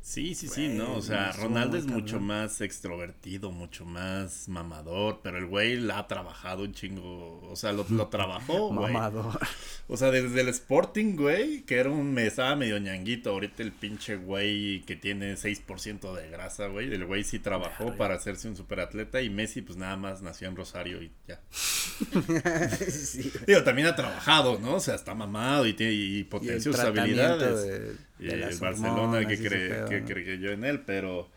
[0.10, 5.38] Sí, sí, sí, no, o sea, Ronaldo es mucho más extrovertido, mucho más mamador, pero
[5.38, 8.91] el güey la ha trabajado un chingo, o sea, lo, lo trabajó, güey.
[8.91, 9.39] Mamador.
[9.88, 14.16] O sea, desde el Sporting, güey, que era un, estaba medio ñanguito, ahorita el pinche
[14.16, 19.22] güey que tiene 6% de grasa, güey, el güey sí trabajó para hacerse un superatleta
[19.22, 21.39] y Messi pues nada más nació en Rosario y ya.
[22.89, 24.78] sí, Digo, también ha trabajado, ¿no?
[24.78, 28.09] O sea, está mamado y, tiene, y potencia sus habilidades.
[28.20, 31.30] Y el Barcelona que cree, que creyó en él, pero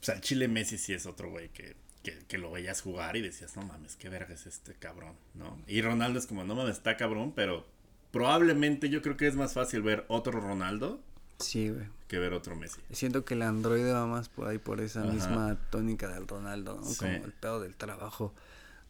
[0.00, 3.16] o sea, el Chile Messi sí es otro güey que, que, que, lo veías jugar
[3.16, 5.58] y decías, no mames, qué verga es este cabrón, ¿no?
[5.66, 7.66] Y Ronaldo es como, no mames, está cabrón, pero
[8.10, 11.00] probablemente yo creo que es más fácil ver otro Ronaldo.
[11.38, 11.86] Sí, güey.
[12.08, 12.80] Que ver otro Messi.
[12.92, 16.94] Siento que el androide va más por ahí, por esa misma tónica del Ronaldo, ¿no?
[16.96, 18.32] Como el pedo del trabajo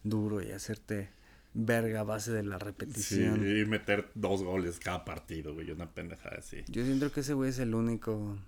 [0.05, 1.09] duro y hacerte
[1.57, 3.41] verga a base de la repetición.
[3.41, 6.59] Sí, y meter dos goles cada partido, güey, una pendejada así.
[6.69, 8.39] Yo siento que ese güey es el único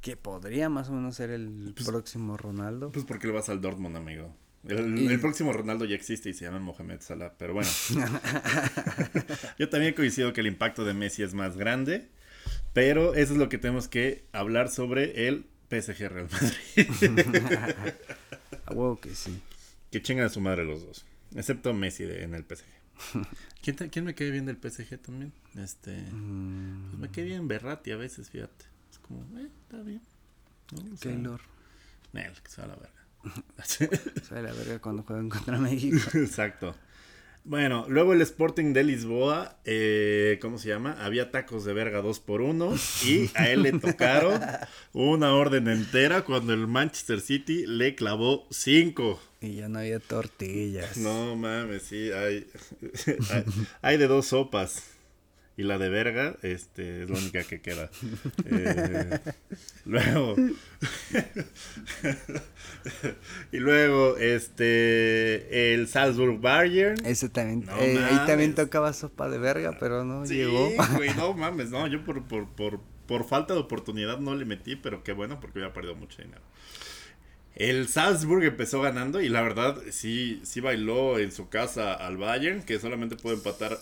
[0.00, 2.92] que podría más o menos ser el pues, próximo Ronaldo.
[2.92, 4.34] Pues porque le vas al Dortmund, amigo.
[4.66, 7.70] El, próximo Ronaldo ya existe y se llama Mohamed Salah, pero bueno.
[9.58, 12.08] Yo también coincido que el impacto de Messi es más grande,
[12.72, 16.90] pero eso es lo que tenemos que hablar sobre el PSG Real Madrid.
[18.66, 19.40] a huevo que sí.
[19.90, 21.04] Que chingan a su madre los dos.
[21.38, 22.66] Excepto Messi en el PSG.
[23.62, 25.32] ¿Quién, ¿Quién, me cae bien del PSG también?
[25.54, 25.96] Este.
[26.10, 26.88] Mm.
[26.88, 28.64] Pues me cae bien Berratti a veces, fíjate.
[28.90, 30.02] Es como, eh, está bien.
[30.72, 30.98] ¿no?
[30.98, 31.40] Keylor.
[32.12, 33.04] que se va a la verga.
[33.64, 35.98] se va a la verga cuando juegan contra México.
[36.14, 36.74] Exacto.
[37.44, 40.96] Bueno, luego el Sporting de Lisboa, eh, ¿cómo se llama?
[41.00, 42.74] Había tacos de verga dos por uno
[43.04, 44.40] y a él le tocaron
[44.92, 49.20] una orden entera cuando el Manchester City le clavó cinco.
[49.40, 50.96] Y ya no había tortillas.
[50.98, 52.46] No mames, sí, hay,
[53.82, 54.97] hay de dos sopas.
[55.58, 57.90] Y la de verga, este, es la única que queda.
[58.44, 59.18] Eh,
[59.86, 60.36] luego.
[63.50, 65.74] y luego, este.
[65.74, 67.04] El Salzburg Bayern.
[67.04, 67.68] Ese también.
[67.80, 70.70] Eh, ahí también tocaba sopa de verga, pero no sí, llegó.
[70.94, 71.88] güey, no mames, no.
[71.88, 72.78] Yo por, por, por,
[73.08, 76.42] por falta de oportunidad no le metí, pero qué bueno porque había perdido mucho dinero.
[77.56, 82.62] El Salzburg empezó ganando y la verdad sí, sí bailó en su casa al Bayern,
[82.62, 83.76] que solamente puede empatar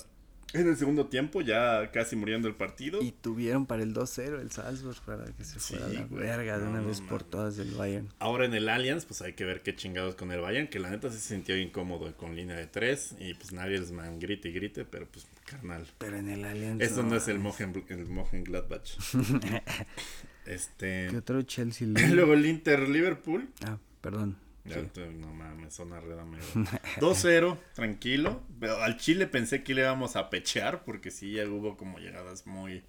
[0.60, 3.02] en el segundo tiempo, ya casi muriendo el partido.
[3.02, 6.80] Y tuvieron para el 2-0 el Salzburg para que se fuera la verga de una
[6.80, 8.08] vez por todas del Bayern.
[8.18, 10.90] Ahora en el Allianz, pues hay que ver qué chingados con el Bayern, que la
[10.90, 14.52] neta se sintió incómodo con línea de 3 y pues nadie les man grite y
[14.52, 15.86] grite, pero pues carnal.
[15.98, 16.82] Pero en el Allianz.
[16.82, 18.96] Esto no, es el Mohen, el Mohen Gladbach.
[20.46, 21.08] este.
[21.10, 21.88] ¿Qué otro Chelsea?
[22.12, 23.48] Luego el Inter Liverpool.
[23.64, 24.36] Ah, perdón.
[25.18, 28.42] No mames, son 2-0, tranquilo.
[28.60, 32.46] Pero al Chile pensé que le íbamos a pechear porque sí, ya hubo como llegadas
[32.46, 32.84] muy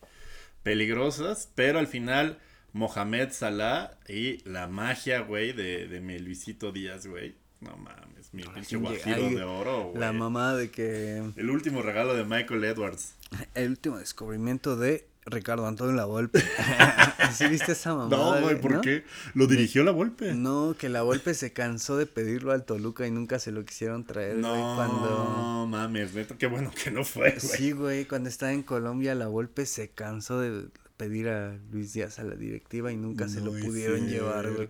[0.64, 1.52] peligrosas.
[1.56, 2.40] Pero al final,
[2.74, 7.36] Mohamed Salah y la magia, güey, de, de mi Luisito Díaz, güey.
[7.60, 10.00] No mames, mi pinche guajiro de oro, güey.
[10.00, 11.24] La mamá de que.
[11.36, 13.16] El último regalo de Michael Edwards.
[13.56, 16.42] El último descubrimiento de Ricardo Antonio La Volpe.
[17.34, 18.16] ¿Sí viste esa mamá?
[18.16, 19.04] No, güey, ¿por qué?
[19.34, 20.34] ¿Lo dirigió La Volpe?
[20.34, 24.06] No, que La Volpe se cansó de pedirlo al Toluca y nunca se lo quisieron
[24.06, 25.36] traer, no, cuando...
[25.38, 27.40] No, mames, neto, qué bueno que no fue, güey.
[27.40, 32.20] Sí, güey, cuando estaba en Colombia La Volpe se cansó de pedir a Luis Díaz
[32.20, 34.70] a la directiva y nunca se lo pudieron llevar, güey.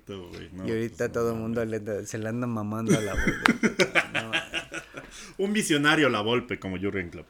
[0.65, 1.61] y ahorita pues, todo el mundo
[2.05, 3.87] se le anda mamando a La Volpe.
[5.37, 7.27] Un visionario La Volpe como Jurgen Klopp.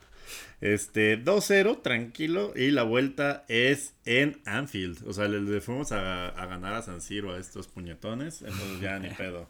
[0.61, 2.53] Este, 2-0, tranquilo.
[2.55, 5.07] Y la vuelta es en Anfield.
[5.07, 8.41] O sea, le, fuimos a, ganar a San Siro a estos puñetones.
[8.41, 9.49] Entonces ya ni pedo.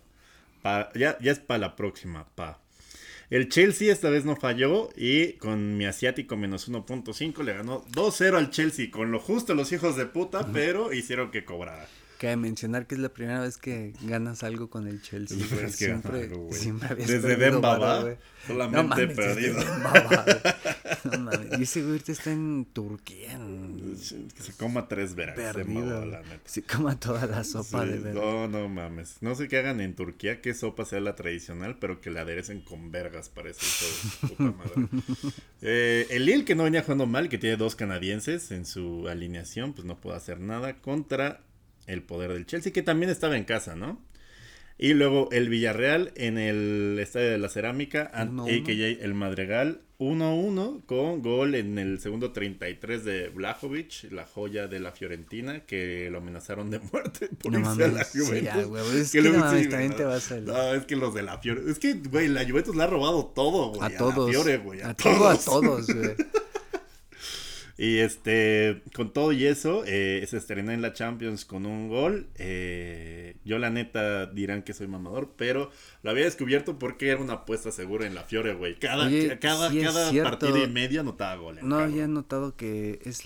[0.95, 2.61] ya, ya es para la próxima, pa.
[3.29, 8.37] El Chelsea esta vez no falló y con mi asiático menos 1.5 le ganó 2-0
[8.37, 8.89] al Chelsea.
[8.89, 11.87] Con lo justo los hijos de puta, pero hicieron que cobrara.
[12.17, 15.37] Cabe mencionar que es la primera vez que ganas algo con el Chelsea.
[15.69, 18.15] Siempre, siempre habías Desde Demba va,
[18.45, 19.59] solamente no perdido.
[21.03, 21.59] no mames.
[21.59, 23.39] Y ese güey está en Turquía.
[24.35, 25.35] Que se coma tres veras.
[25.35, 26.05] Perdido.
[26.45, 28.19] Se coma toda la sopa de verga.
[28.19, 29.17] No, no mames.
[29.21, 32.61] No sé qué hagan en Turquía, qué sopa sea la tradicional, pero que la aderecen
[32.61, 33.29] con vergas.
[33.29, 34.87] Puta madre.
[35.61, 39.73] eh, el Lille, que no venía jugando mal, que tiene dos canadienses en su alineación,
[39.73, 41.41] pues no puede hacer nada contra
[41.87, 43.99] el poder del Chelsea, que también estaba en casa, ¿no?
[44.77, 49.03] Y luego el Villarreal en el Estadio de la Cerámica, a.k.a.
[49.03, 54.91] el Madregal, 1-1 con gol en el segundo 33 de Blajovic, la joya de la
[54.91, 58.93] Fiorentina, que lo amenazaron de muerte por irse a la Juventus.
[58.93, 59.21] es que,
[60.41, 63.25] no, es que los de la Fiorentina, es que, güey, la Juventus le ha robado
[63.25, 63.81] todo, güey.
[63.81, 64.29] A, todos.
[64.83, 65.47] a, todos.
[65.47, 66.15] a todos, güey.
[67.77, 72.27] Y este, con todo y eso, eh, se estrenó en la Champions con un gol.
[72.35, 75.69] Eh, yo la neta dirán que soy mamador, pero
[76.01, 78.79] lo había descubierto porque era una apuesta segura en la Fiore, güey.
[78.79, 79.07] Cada,
[79.39, 81.59] cada, cada partido y medio anotaba gol.
[81.61, 83.21] No había notado que es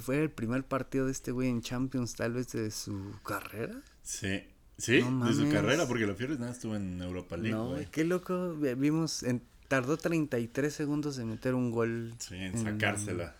[0.00, 3.80] fue el primer partido de este güey en Champions, tal vez de su carrera.
[4.02, 4.42] Sí.
[4.76, 7.56] Sí, de su carrera, porque la Fiore nada estuvo en Europa League.
[7.56, 7.86] No, güey.
[7.92, 8.54] qué loco.
[8.54, 12.12] Vimos, en, tardó 33 segundos en meter un gol.
[12.18, 13.36] Sí, en sacársela.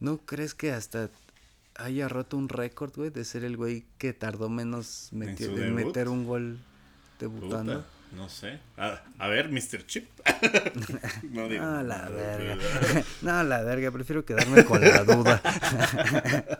[0.00, 1.10] ¿No crees que hasta
[1.78, 6.26] haya roto un récord, güey, de ser el güey que tardó menos en meter un
[6.26, 6.58] gol
[7.18, 7.84] debutando.
[8.12, 8.58] no sé.
[8.76, 9.86] A, ver, Mr.
[9.86, 10.08] Chip.
[11.30, 12.58] no, digo, no, la verga.
[13.22, 15.40] no, la verga, prefiero quedarme con la duda.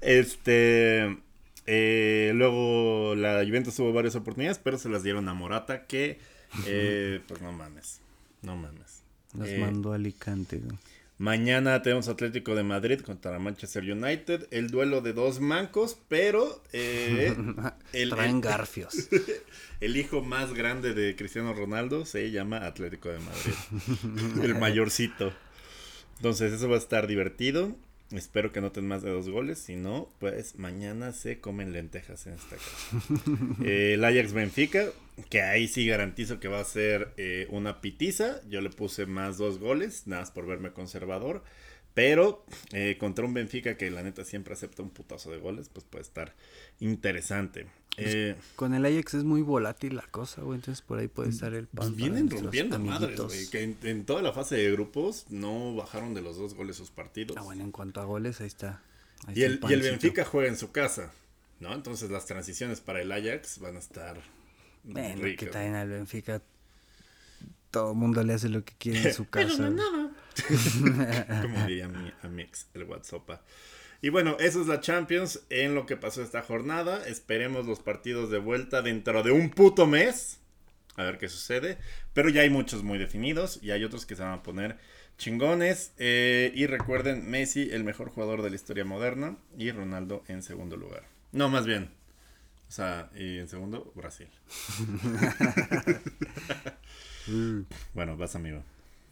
[0.00, 1.18] este.
[1.66, 6.20] Eh, luego la Juventus tuvo varias oportunidades, pero se las dieron a Morata, que,
[6.66, 8.00] eh, pues no mames,
[8.42, 9.02] no mames.
[9.32, 10.60] Las eh, mandó a Alicante.
[11.18, 18.10] Mañana tenemos Atlético de Madrid contra Manchester United, el duelo de dos mancos, pero el,
[18.10, 19.08] traen garfios.
[19.80, 25.32] El hijo más grande de Cristiano Ronaldo se llama Atlético de Madrid, el mayorcito.
[26.16, 27.76] Entonces eso va a estar divertido.
[28.16, 29.58] Espero que noten más de dos goles.
[29.58, 33.14] Si no, pues mañana se comen lentejas en esta casa.
[33.64, 34.86] Eh, el Ajax Benfica,
[35.30, 38.40] que ahí sí garantizo que va a ser eh, una pitiza.
[38.48, 41.42] Yo le puse más dos goles, nada más por verme conservador.
[41.94, 45.86] Pero eh, contra un Benfica que la neta siempre acepta un putazo de goles, pues
[45.88, 46.34] puede estar
[46.80, 47.66] interesante.
[47.94, 50.58] Pues, eh, con el Ajax es muy volátil la cosa, güey.
[50.58, 51.94] Entonces por ahí puede estar el pan.
[51.94, 53.46] Vienen rompiendo madres, güey.
[53.46, 57.36] Que en, toda la fase de grupos no bajaron de los dos goles sus partidos.
[57.36, 58.82] Ah, bueno, en cuanto a goles, ahí está.
[59.32, 61.12] y, el, y el Benfica juega en su casa,
[61.60, 61.72] ¿no?
[61.72, 64.20] Entonces las transiciones para el Ajax van a estar.
[64.82, 66.42] Bueno, que en al Benfica.
[67.70, 69.70] Todo el mundo le hace lo que quiere en su casa.
[71.42, 73.40] Como diría mi, a el WhatsApp.
[74.02, 77.06] Y bueno, eso es la Champions en lo que pasó esta jornada.
[77.06, 80.40] Esperemos los partidos de vuelta dentro de un puto mes.
[80.96, 81.78] A ver qué sucede.
[82.12, 84.76] Pero ya hay muchos muy definidos y hay otros que se van a poner
[85.16, 85.92] chingones.
[85.96, 89.38] Eh, y recuerden, Messi, el mejor jugador de la historia moderna.
[89.56, 91.04] Y Ronaldo en segundo lugar.
[91.32, 91.88] No, más bien.
[92.68, 94.28] O sea, y en segundo, Brasil.
[97.94, 98.62] bueno, vas amigo.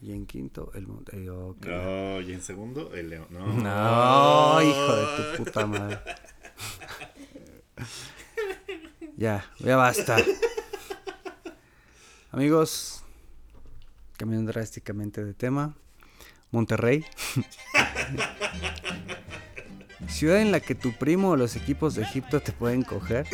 [0.03, 0.83] Y en quinto, el
[1.13, 3.29] eh, No, y en segundo, el León.
[3.31, 3.47] No.
[3.53, 6.01] no, hijo de tu puta madre.
[9.17, 10.17] ya, ya basta.
[12.33, 13.05] Amigos,
[14.17, 15.77] cambiando drásticamente de tema.
[16.51, 17.05] Monterrey.
[20.09, 23.29] Ciudad en la que tu primo o los equipos de Egipto te pueden coger.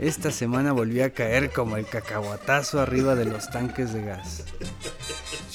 [0.00, 4.44] Esta semana volvió a caer como el cacahuatazo arriba de los tanques de gas.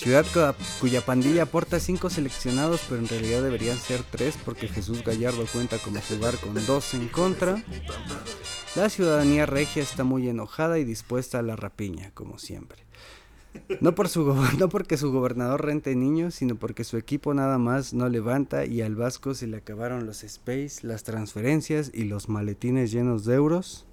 [0.05, 5.47] Ciudad cuya pandilla aporta cinco seleccionados, pero en realidad deberían ser tres porque Jesús Gallardo
[5.51, 7.63] cuenta como jugar con dos en contra.
[8.75, 12.83] La ciudadanía regia está muy enojada y dispuesta a la rapiña, como siempre.
[13.81, 14.25] No, por su,
[14.59, 18.83] no porque su gobernador rente niños, sino porque su equipo nada más no levanta y
[18.83, 23.87] al Vasco se le acabaron los space, las transferencias y los maletines llenos de euros.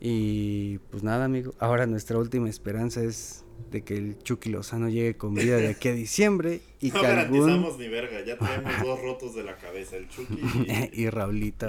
[0.00, 1.52] Y pues nada, amigo.
[1.58, 5.88] Ahora nuestra última esperanza es de que el Chucky Lozano llegue con vida de aquí
[5.88, 9.96] a diciembre y no que garantizamos ni verga, ya tenemos dos rotos de la cabeza,
[9.96, 11.68] el Chucky y, y Raulito,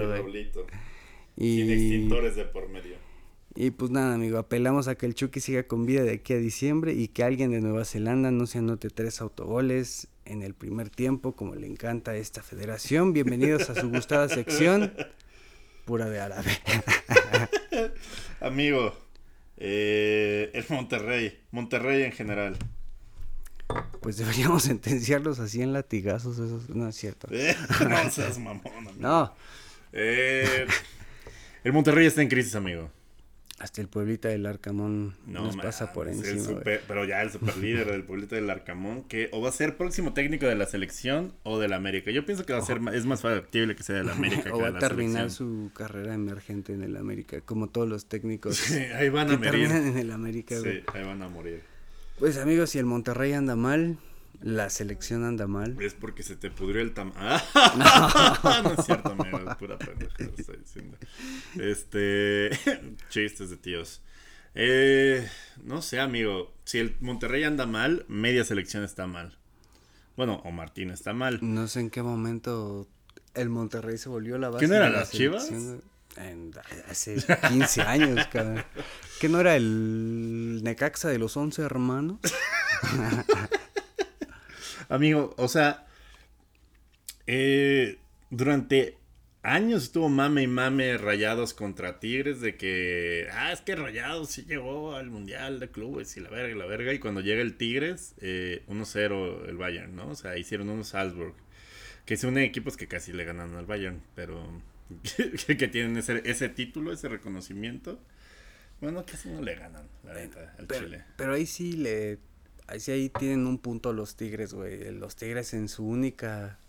[1.35, 2.95] y Sin extintores de por medio.
[3.55, 6.37] Y pues nada, amigo, apelamos a que el Chucky siga con vida de aquí a
[6.37, 10.89] diciembre y que alguien de Nueva Zelanda no se anote tres autogoles en el primer
[10.89, 13.11] tiempo, como le encanta a esta federación.
[13.11, 14.93] Bienvenidos a su gustada sección,
[15.85, 16.51] pura de árabe.
[18.39, 18.93] amigo,
[19.59, 22.57] eh, el Monterrey, Monterrey en general.
[24.01, 27.27] Pues deberíamos sentenciarlos así en latigazos, eso no es cierto.
[27.31, 27.55] Eh,
[27.89, 28.93] no seas mamón, amigo.
[28.97, 29.35] No.
[29.91, 30.65] Eh,
[31.63, 32.89] el Monterrey está en crisis, amigo.
[33.59, 36.61] Hasta el pueblita del Arcamón nos pasa por encima.
[36.63, 40.13] pero ya el super líder del pueblito del Arcamón, que o va a ser próximo
[40.13, 42.09] técnico de la selección o del América.
[42.11, 44.53] Yo pienso que va a ser es más factible que sea del América.
[44.53, 48.57] o va a terminar su carrera emergente en el América, como todos los técnicos.
[48.69, 49.71] Sí, ahí van a morir.
[49.71, 50.55] en el América.
[50.61, 51.61] Sí, ahí van a morir.
[52.19, 53.97] Pues amigos, si el Monterrey anda mal,
[54.41, 55.75] la selección anda mal.
[55.81, 57.15] Es porque se te pudrió el tamaño.
[57.53, 58.73] Ah, no.
[58.73, 59.39] es cierto, amigo.
[59.57, 60.97] Pura pendeja estoy diciendo.
[61.55, 62.51] Este.
[63.09, 64.01] Chistes de tíos.
[64.55, 65.27] Eh,
[65.63, 66.53] no sé, amigo.
[66.63, 69.37] Si el Monterrey anda mal, media selección está mal.
[70.15, 71.39] Bueno, o Martín está mal.
[71.41, 72.87] No sé en qué momento
[73.33, 74.65] el Monterrey se volvió la base.
[74.65, 75.51] ¿Quién eran las chivas?
[76.89, 77.17] hace
[77.49, 78.63] 15 años, cabrón.
[79.21, 82.19] ¿Qué no era el Necaxa de los 11 hermanos?
[84.89, 85.85] Amigo, o sea,
[87.27, 87.99] eh,
[88.31, 88.97] durante
[89.43, 94.45] años estuvo mame y mame rayados contra Tigres de que, ah, es que rayados sí
[94.45, 96.91] llegó al Mundial de Clubes y la verga y la verga.
[96.91, 100.09] Y cuando llega el Tigres, eh, 1-0 el Bayern, ¿no?
[100.09, 101.35] O sea, hicieron unos Salzburg.
[102.05, 104.43] Que son equipos que casi le ganan al Bayern, pero
[105.47, 108.01] que, tienen ese, ese título, ese reconocimiento.
[108.81, 111.03] Bueno, casi no le ganan, la neta, al Chile.
[111.17, 112.17] Pero ahí sí le
[112.69, 114.91] Ahí sí ahí tienen un punto los Tigres, güey.
[114.91, 116.59] Los Tigres en su única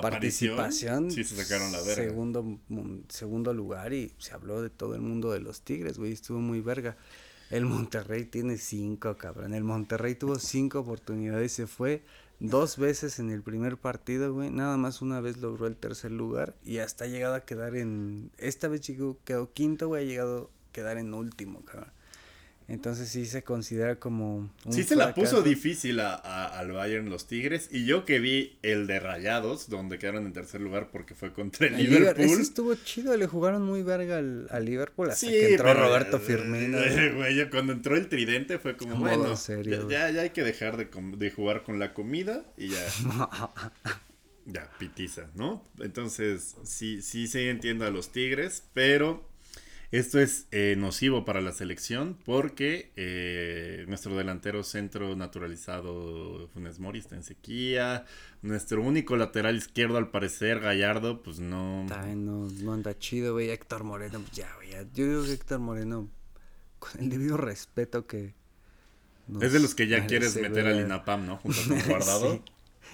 [0.00, 1.10] participación.
[1.10, 1.94] Sí, se sacaron la verga.
[2.04, 2.58] Segundo,
[3.08, 6.12] segundo lugar y se habló de todo el mundo de los Tigres, güey.
[6.12, 6.96] Estuvo muy verga.
[7.50, 9.52] El Monterrey tiene cinco, cabrón.
[9.52, 11.52] El Monterrey tuvo cinco oportunidades.
[11.52, 12.02] Se fue
[12.40, 14.50] dos veces en el primer partido, güey.
[14.50, 18.30] Nada más una vez logró el tercer lugar y hasta ha llegado a quedar en.
[18.38, 20.04] Esta vez llegó, quedó quinto, güey.
[20.04, 21.92] Ha llegado a quedar en último, cabrón.
[22.68, 24.50] Entonces sí se considera como...
[24.64, 27.68] Un sí se la puso difícil a, al Bayern los Tigres.
[27.70, 31.66] Y yo que vi el de Rayados, donde quedaron en tercer lugar porque fue contra
[31.66, 32.24] el, Liverpool.
[32.24, 36.78] Ese estuvo chido, le jugaron muy verga al, al Liverpool hasta que entró Roberto Firmino.
[37.16, 39.34] Güey, cuando entró el tridente fue como, bueno,
[39.88, 42.80] ya, ya, hay que dejar de, de jugar con la comida y ya...
[44.46, 45.64] ya, pitiza, ¿no?
[45.80, 49.28] Entonces, sí, sí se entiende a los Tigres, pero
[49.92, 56.98] esto es eh, nocivo para la selección porque eh, nuestro delantero centro naturalizado Funes Mori
[56.98, 58.06] está en sequía.
[58.40, 61.84] Nuestro único lateral izquierdo, al parecer, Gallardo, pues no.
[61.84, 63.50] no, no anda chido, güey.
[63.50, 64.70] Héctor Moreno, pues ya, güey.
[64.94, 66.08] Yo digo que Héctor Moreno,
[66.78, 68.34] con el debido respeto que.
[69.42, 71.36] Es de los que ya quieres meter al INAPAM, ¿no?
[71.36, 72.42] Junto con Guardado.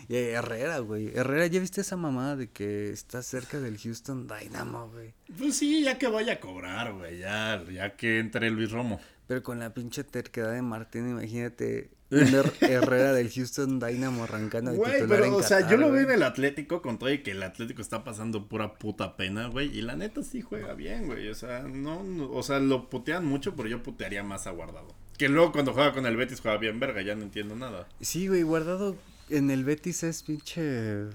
[0.09, 1.09] Y Herrera, güey.
[1.15, 5.13] Herrera, ¿ya viste esa mamada de que está cerca del Houston Dynamo, güey?
[5.37, 7.19] Pues sí, ya que vaya a cobrar, güey.
[7.19, 9.01] Ya, ya que entre Luis Romo.
[9.27, 15.07] Pero con la pinche terquedad de Martín, imagínate Herrera del Houston Dynamo arrancando de Güey,
[15.07, 17.83] pero, o sea, yo lo veo en el Atlético con todo y que el Atlético
[17.83, 19.77] está pasando pura puta pena, güey.
[19.77, 21.29] Y la neta sí juega bien, güey.
[21.29, 24.95] O sea, no, no, o sea, lo putean mucho, pero yo putearía más a Guardado.
[25.19, 27.87] Que luego cuando juega con el Betis juega bien verga, ya no entiendo nada.
[28.01, 28.97] Sí, güey, Guardado
[29.31, 31.07] en el Betis es pinche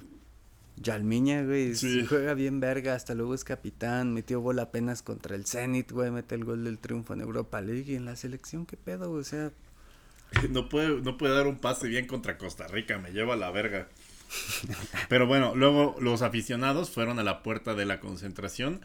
[0.78, 1.74] Yalmiña, güey.
[2.07, 4.14] Juega bien verga, hasta luego es capitán.
[4.14, 6.11] Metió gol apenas contra el Zenit, güey.
[6.11, 7.91] Mete el gol del triunfo en Europa League.
[7.91, 9.22] Y en la selección, ¿qué pedo, güey?
[9.22, 9.51] O sea.
[10.49, 13.51] No puede, no puede dar un pase bien contra Costa Rica, me lleva a la
[13.51, 13.88] verga.
[15.09, 18.82] Pero bueno, luego los aficionados fueron a la puerta de la concentración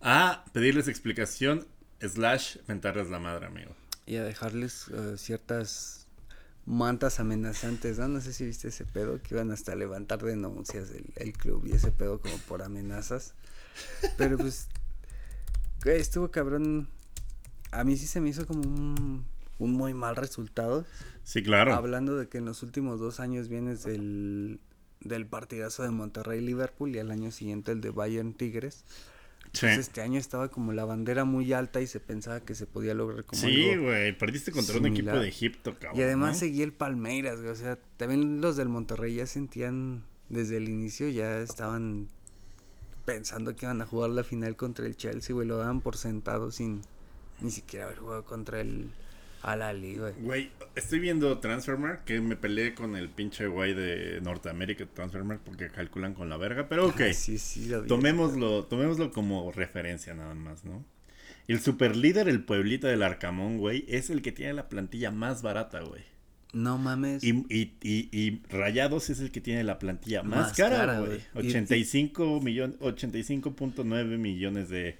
[0.00, 1.66] a pedirles explicación,
[2.00, 3.72] slash, mentarles la madre, amigo.
[4.06, 5.95] Y a dejarles eh, ciertas
[6.66, 8.08] mantas amenazantes, ¿no?
[8.08, 11.72] No sé si viste ese pedo que iban hasta levantar denuncias del el club y
[11.72, 13.34] ese pedo como por amenazas.
[14.18, 14.68] Pero pues,
[15.84, 16.88] güey, estuvo cabrón.
[17.70, 19.24] A mí sí se me hizo como un,
[19.58, 20.84] un muy mal resultado.
[21.22, 21.74] Sí, claro.
[21.74, 24.60] Hablando de que en los últimos dos años vienes del,
[25.00, 28.84] del partidazo de Monterrey-Liverpool y al año siguiente el de Bayern-Tigres
[29.62, 33.24] este año estaba como la bandera muy alta y se pensaba que se podía lograr
[33.24, 36.00] como Sí, güey, perdiste contra un equipo de Egipto, cabrón.
[36.00, 40.56] Y además seguía el Palmeiras, güey, o sea, también los del Monterrey ya sentían desde
[40.56, 42.08] el inicio ya estaban
[43.04, 46.50] pensando que iban a jugar la final contra el Chelsea, güey, lo daban por sentado
[46.50, 46.82] sin
[47.40, 48.90] ni siquiera haber jugado contra el
[49.42, 50.12] a la liga.
[50.18, 55.70] Güey, estoy viendo Transfermark, que me peleé con el pinche güey de Norteamérica Transfermark porque
[55.70, 57.02] calculan con la verga, pero ok.
[57.12, 60.84] sí, sí, tomémoslo, tomémoslo como referencia nada más, ¿no?
[61.48, 65.80] El superlíder, el pueblita del Arcamón, güey, es el que tiene la plantilla más barata,
[65.80, 66.02] güey.
[66.52, 67.22] No mames.
[67.22, 71.20] Y, y, y, Rayados es el que tiene la plantilla más, cara, güey.
[71.34, 74.98] 85 millones, 85.9 millones de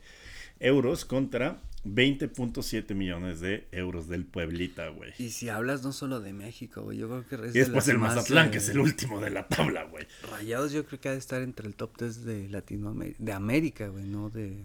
[0.60, 1.58] euros contra
[1.94, 5.12] 20.7 millones de euros del Pueblita, güey.
[5.18, 7.48] Y si hablas no solo de México, güey, yo creo que...
[7.48, 10.06] Es y después el Mazatlán, que es el último de la tabla, güey.
[10.30, 13.88] Rayados yo creo que ha de estar entre el top 3 de Latinoamérica, de América,
[13.88, 14.64] güey, no de,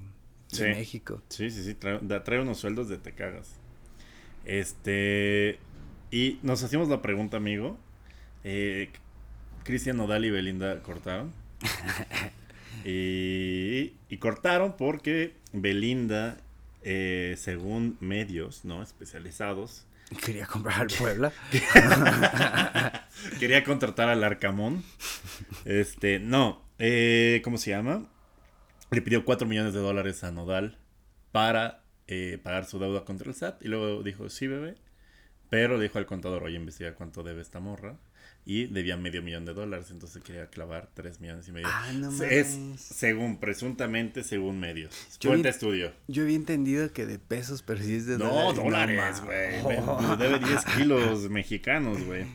[0.59, 1.21] México.
[1.29, 3.55] Sí, sí, sí, trae, trae, unos sueldos de te cagas.
[4.45, 5.59] Este...
[6.09, 7.77] Y nos hacíamos la pregunta, amigo.
[8.43, 8.89] Eh,
[9.63, 11.31] Cristian Nodal y Belinda cortaron.
[12.85, 16.37] y, y cortaron porque Belinda
[16.81, 18.81] eh, según medios, ¿no?
[18.81, 19.85] Especializados.
[20.25, 21.31] Quería comprar al Puebla.
[23.39, 24.83] Quería contratar al Arcamón.
[25.65, 28.07] Este, no, eh, ¿cómo se llama?
[28.91, 30.77] Le pidió 4 millones de dólares a Nodal
[31.31, 33.63] para eh, pagar su deuda contra el SAT.
[33.63, 34.75] Y luego dijo, sí, bebé.
[35.49, 37.97] Pero dijo al contador, oye, investiga cuánto debe esta morra
[38.45, 41.67] y debía medio millón de dólares, entonces quería clavar tres millones y medio.
[41.69, 44.93] Ah, no es según, presuntamente, según medios.
[45.21, 45.93] Fuente estudio.
[46.07, 49.21] Yo había entendido que de pesos, pero si es de no, dólares.
[49.23, 49.61] güey.
[50.17, 52.25] Debe 10 kilos mexicanos, güey.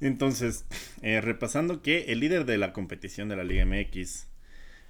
[0.00, 0.66] Entonces,
[1.00, 4.26] eh, repasando que el líder de la competición de la Liga MX,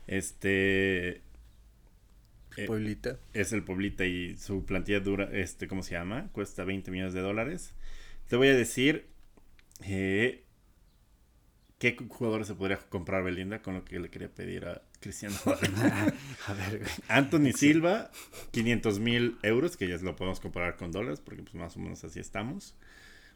[0.09, 1.23] este...
[2.57, 3.19] Eh, Pueblita.
[3.35, 6.29] Es el Pueblita y su plantilla dura, este, ¿cómo se llama?
[6.33, 7.75] Cuesta 20 millones de dólares.
[8.29, 9.07] Te voy a decir,
[9.85, 10.46] eh,
[11.79, 15.37] ¿Qué jugadores se podría comprar Belinda con lo que le quería pedir a Cristiano?
[16.47, 18.11] a ver, Anthony Silva,
[18.53, 22.03] 500 mil euros, que ya lo podemos comparar con dólares, porque pues más o menos
[22.03, 22.75] así estamos.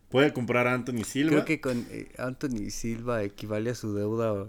[0.09, 1.30] Puede comprar a Anthony Silva.
[1.30, 4.47] Creo que con eh, Anthony Silva equivale a su deuda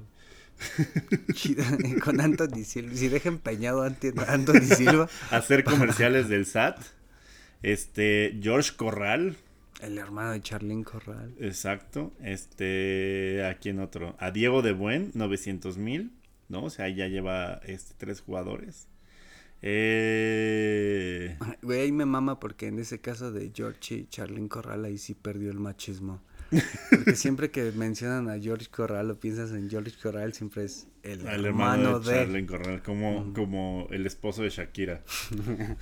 [1.34, 1.64] Chido,
[2.04, 2.96] con Anthony Silva.
[2.96, 5.10] Si deja empeñado Anthony Silva.
[5.32, 6.80] Hacer comerciales del SAT.
[7.62, 9.38] Este, George Corral.
[9.82, 11.34] El hermano de Charlene Corral.
[11.40, 12.14] Exacto.
[12.22, 14.16] Este, ¿a quién otro?
[14.20, 16.12] A Diego de Buen, 900 mil.
[16.50, 16.66] ¿No?
[16.66, 18.88] O sea, ya lleva este, tres jugadores.
[19.62, 21.38] Eh...
[21.62, 25.52] Güey, ahí me mama porque en ese caso de George y Corral ahí sí perdió
[25.52, 26.22] el machismo.
[26.90, 31.45] Porque siempre que mencionan a George Corral o piensas en George Corral, siempre es el,
[31.45, 35.02] hermano, de, Charlene Corral, como, como el esposo de Shakira.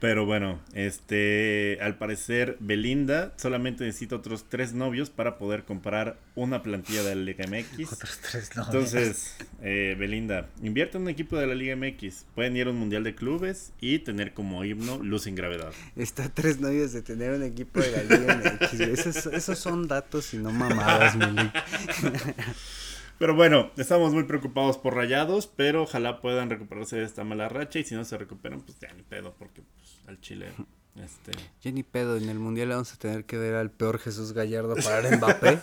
[0.00, 6.62] Pero bueno, este, al parecer Belinda solamente necesita otros tres novios para poder comprar una
[6.62, 7.92] plantilla de la Liga MX.
[7.92, 8.74] Otros tres novios.
[8.74, 12.24] Entonces, eh, Belinda, invierte en un equipo de la Liga MX.
[12.34, 15.72] Pueden ir a un mundial de clubes y tener como himno Luz sin gravedad.
[15.96, 18.80] Está tres novios de tener un equipo de la Liga MX.
[18.80, 21.14] Esos, esos son datos y no mamadas.
[23.20, 27.78] Pero bueno, estamos muy preocupados por Rayados, pero ojalá puedan recuperarse de esta mala racha
[27.78, 30.46] y si no se recuperan, pues ya ni pedo, porque pues, al Chile,
[30.96, 31.32] este...
[31.60, 34.74] Ya ni pedo, en el Mundial vamos a tener que ver al peor Jesús Gallardo
[34.74, 35.48] parar Mbappé.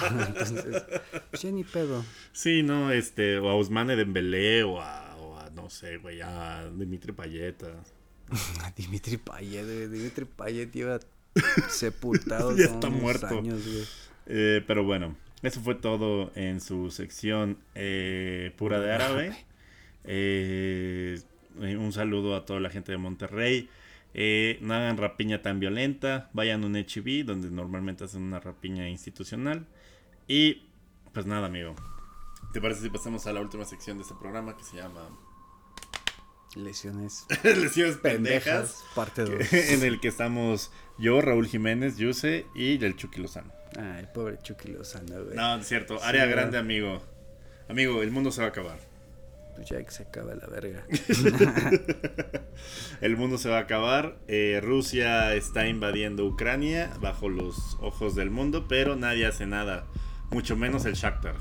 [0.28, 0.82] Entonces,
[1.28, 2.02] pues ya ni pedo.
[2.32, 6.70] Sí, no, este, o a Usmane Dembélé o a, o a no sé, güey, a
[6.70, 7.64] Dimitri Payet.
[7.64, 8.70] A...
[8.74, 11.00] Dimitri Payet, güey, Dimitri Payet lleva
[11.68, 12.56] sepultado.
[12.56, 13.26] ya está muerto.
[13.26, 13.60] Años,
[14.24, 19.46] eh, pero bueno, eso fue todo en su sección eh, pura de árabe.
[20.04, 21.20] Eh,
[21.56, 23.68] un saludo a toda la gente de Monterrey.
[24.14, 26.30] Eh, no hagan rapiña tan violenta.
[26.32, 29.66] Vayan a un HB donde normalmente hacen una rapiña institucional.
[30.26, 30.68] Y
[31.12, 31.74] pues nada, amigo.
[32.52, 35.08] ¿Te parece si pasamos a la última sección de este programa que se llama
[36.56, 37.26] Lesiones.
[37.44, 38.84] Lesiones pendejas.
[38.94, 39.52] parte 2.
[39.52, 43.57] En el que estamos yo, Raúl Jiménez, Yuse y el Chucky Lozano.
[43.76, 45.36] Ay, pobre Chucky Lozano, güey.
[45.36, 46.02] No, es cierto.
[46.02, 47.02] Área grande, amigo.
[47.68, 48.78] Amigo, el mundo se va a acabar.
[49.58, 50.84] Pues ya que se acaba la verga.
[53.00, 54.16] el mundo se va a acabar.
[54.28, 59.84] Eh, Rusia está invadiendo Ucrania bajo los ojos del mundo, pero nadie hace nada.
[60.30, 61.34] Mucho menos el Shakhtar.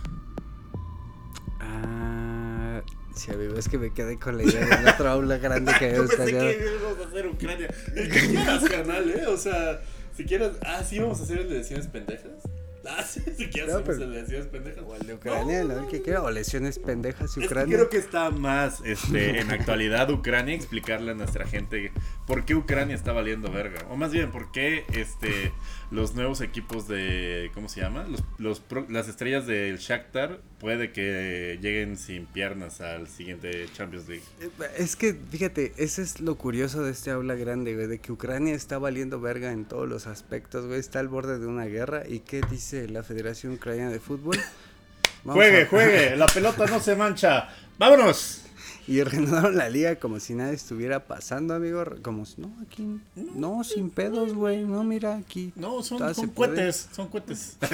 [1.59, 2.81] Ah,
[3.15, 5.85] sí, amigo, es que me quedé con la idea de la otra aula grande que
[5.89, 7.67] habíamos Pensé que íbamos a hacer Ucrania.
[7.93, 9.27] Quieras, canal, ¿eh?
[9.27, 9.79] O sea,
[10.17, 10.51] si quieres.
[10.65, 12.31] Ah, sí, vamos a hacer el de lesiones pendejas.
[12.89, 14.83] Ah, sí, si quieres, No, hacemos el de lesiones pendejas.
[14.87, 15.79] O el de Ucrania, ¿no?
[15.83, 17.75] El que quiera, o lesiones pendejas y Es que Ucrania.
[17.75, 21.91] creo que está más este, en actualidad Ucrania explicarle a nuestra gente
[22.25, 23.85] por qué Ucrania está valiendo verga.
[23.89, 25.51] O más bien, por qué este,
[25.91, 27.49] los nuevos equipos de.
[27.53, 28.03] ¿Cómo se llama?
[28.03, 34.07] Los, los pro- las estrellas del Shakhtar puede que lleguen sin piernas al siguiente Champions
[34.09, 34.23] League.
[34.41, 38.11] Eh, Es que, fíjate, ese es lo curioso de este aula grande, güey, de que
[38.11, 42.03] Ucrania está valiendo verga en todos los aspectos, güey, está al borde de una guerra.
[42.07, 44.37] ¿Y qué dice la Federación Ucraniana de Fútbol?
[45.23, 47.49] Vamos juegue, a- juegue, la pelota no se mancha.
[47.77, 48.43] ¡Vámonos!
[48.87, 51.83] Y reanudaron la liga como si nada estuviera pasando, amigo.
[52.01, 52.87] Como, si- no, aquí,
[53.35, 55.51] no, sin pedos, güey, no, mira, aquí.
[55.57, 57.57] No, son, son cohetes, son cohetes.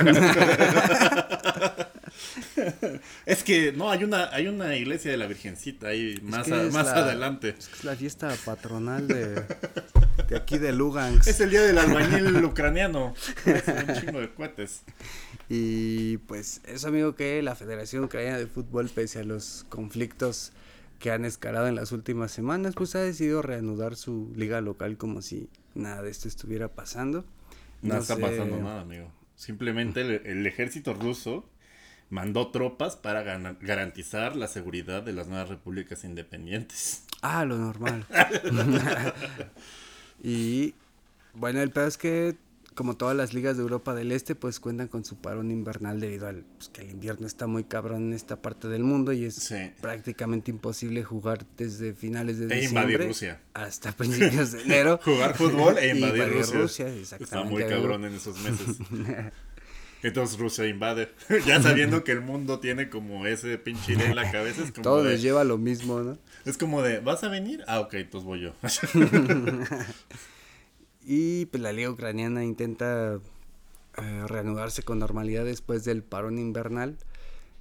[3.25, 6.85] es que no, hay una, hay una iglesia de la Virgencita ahí más, a- más
[6.87, 7.55] la- adelante.
[7.57, 9.35] Es que es la fiesta patronal de,
[10.29, 11.27] de aquí de Lugansk.
[11.27, 13.13] Es el día del albañil ucraniano.
[13.45, 14.81] Es un chingo de cohetes.
[15.49, 20.53] Y pues eso amigo que la Federación Ucraniana de Fútbol, pese a los conflictos
[21.03, 25.21] que han escalado en las últimas semanas, pues ha decidido reanudar su liga local como
[25.21, 27.25] si nada de esto estuviera pasando.
[27.81, 28.21] No, No está sé.
[28.21, 29.11] pasando nada, amigo.
[29.35, 31.43] Simplemente el, el ejército ruso
[32.09, 37.03] mandó tropas para garantizar la seguridad de las nuevas repúblicas independientes.
[37.21, 38.05] Ah, lo normal.
[40.23, 40.73] y
[41.33, 42.37] bueno, el peor es que
[42.75, 46.27] como todas las ligas de Europa del Este, pues cuentan con su parón invernal debido
[46.27, 49.35] al pues, que el invierno está muy cabrón en esta parte del mundo y es
[49.35, 49.71] Sí.
[49.81, 53.39] prácticamente imposible jugar desde finales de E diciembre Rusia.
[53.53, 54.99] hasta principios de enero.
[55.05, 56.59] Jugar fútbol e invadir, invadir Rusia.
[56.87, 58.77] Rusia, Está muy cabrón en esos meses.
[60.03, 61.09] Entonces Rusia invade.
[61.45, 64.61] ya sabiendo que el mundo tiene como ese pinche idea en la cabeza.
[64.63, 66.17] Es como, Todo de, nos lleva a lo mismo, ¿no?
[66.43, 67.63] es como de, ¿vas a venir?
[67.67, 68.53] Ah, ok, entonces voy yo.
[71.05, 73.15] Y pues la liga ucraniana intenta
[73.97, 76.97] eh, reanudarse con normalidad después del parón invernal.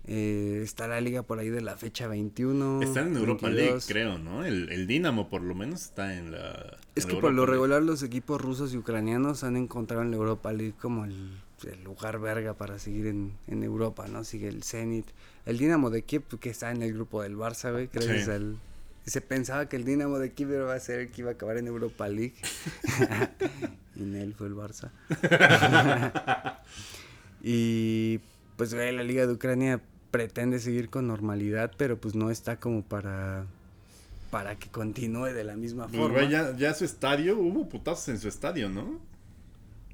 [0.04, 2.82] Eh, está la liga por ahí de la fecha 21.
[2.82, 3.54] Están en Europa 22.
[3.70, 4.44] League, creo, ¿no?
[4.44, 6.76] El, el Dinamo por lo menos está en la...
[6.96, 7.52] Es en que por lo League.
[7.52, 11.30] regular los equipos rusos y ucranianos han encontrado en la Europa League como el,
[11.70, 14.24] el lugar verga para seguir en, en Europa, ¿no?
[14.24, 15.06] Sigue el Zenit.
[15.46, 18.30] El Dinamo de Kiev, que está en el grupo del Barça, güey, gracias Sí.
[18.32, 18.58] al...
[19.06, 21.56] Se pensaba que el Dinamo de Kiev iba a ser el que iba a acabar
[21.56, 22.34] en Europa League.
[23.96, 24.90] y en él fue el Barça.
[27.42, 28.20] y
[28.56, 29.80] pues güey, la Liga de Ucrania
[30.10, 33.46] pretende seguir con normalidad, pero pues no está como para
[34.30, 36.14] para que continúe de la misma Pues, forma.
[36.18, 38.98] güey, ya, ya su estadio, hubo putazos en su estadio, ¿no?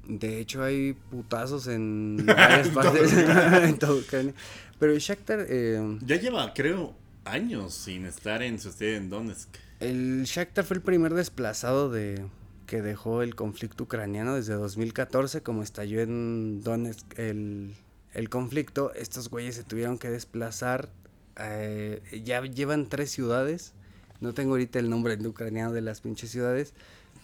[0.07, 4.33] De hecho, hay putazos en varias partes en todo Ucrania.
[4.79, 6.95] Pero Shakhtar, eh, Ya lleva, creo,
[7.31, 9.49] años sin estar en su en Donetsk.
[9.79, 12.25] el Shakhtar fue el primer desplazado de
[12.65, 17.73] que dejó el conflicto ucraniano desde 2014, como estalló en Donetsk el,
[18.13, 18.93] el conflicto.
[18.93, 20.89] Estos güeyes se tuvieron que desplazar.
[21.37, 23.73] eh, ya llevan tres ciudades.
[24.19, 26.73] No tengo ahorita el nombre en ucraniano de las pinches ciudades.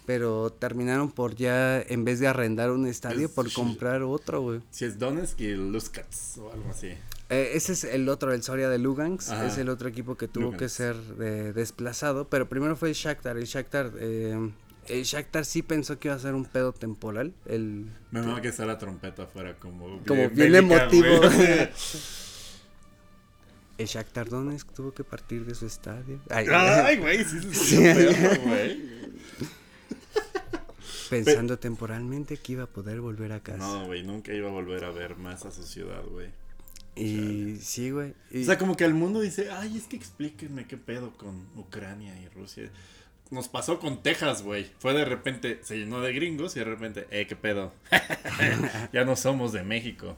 [0.08, 4.62] Pero terminaron por ya, en vez de arrendar un estadio, Es- por comprar otro, güey.
[4.72, 6.90] Si es Donetsk y Luskats o algo así.
[7.30, 9.48] Eh, ese es el otro, el Soria de Lugansk, Ajá.
[9.48, 13.38] es el otro equipo que tuvo que ser eh, desplazado, pero primero fue el Shakhtar,
[13.38, 14.52] el Shakhtar, eh,
[14.88, 17.88] el Shakhtar sí pensó que iba a ser un pedo temporal, el...
[18.12, 20.04] Me mama que está la trompeta afuera como...
[20.06, 21.08] Como bien emotivo.
[23.78, 26.22] El Shakhtar Donetsk tuvo que partir de su estadio.
[26.30, 27.76] Ay, güey, sí Sí.
[28.46, 28.96] güey.
[31.10, 33.58] pensando temporalmente que iba a poder volver a casa.
[33.58, 36.30] No, güey, nunca iba a volver a ver más a su ciudad, güey.
[36.96, 38.14] Y sí, güey.
[38.32, 41.48] y- O sea, como que el mundo dice, ay, es que explíquenme qué pedo con
[41.56, 42.70] Ucrania y Rusia.
[43.32, 44.68] Nos pasó con Texas, güey.
[44.80, 47.74] Fue de repente, se llenó de gringos y de repente, eh, qué pedo.
[48.94, 50.16] ya no somos de México.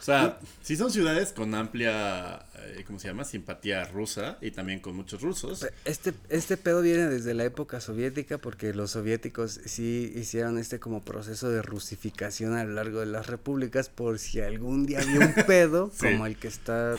[0.00, 3.24] O sea, sí son ciudades con amplia, eh, ¿cómo se llama?
[3.24, 5.66] Simpatía rusa y también con muchos rusos.
[5.84, 11.02] Este, este pedo viene desde la época soviética porque los soviéticos sí hicieron este como
[11.02, 15.34] proceso de rusificación a lo largo de las repúblicas por si algún día había un
[15.46, 16.06] pedo Sí.
[16.06, 16.98] como el que está eh,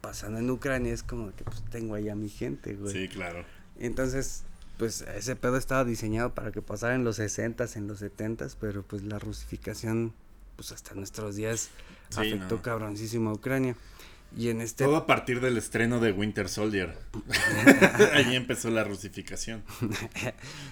[0.00, 2.92] pasando en Ucrania, es como que pues tengo ahí a mi gente, güey.
[2.92, 3.44] Sí, claro.
[3.80, 4.42] Entonces,
[4.76, 8.82] pues ese pedo estaba diseñado para que pasara en los 60s, en los 70s, pero
[8.82, 10.12] pues la rusificación
[10.56, 11.68] pues hasta nuestros días
[12.10, 12.62] Sí, afectó no.
[12.62, 13.76] cabroncísimo a Ucrania.
[14.36, 16.94] Y en este Todo a partir del estreno de Winter Soldier.
[18.12, 19.62] Ahí empezó la rusificación.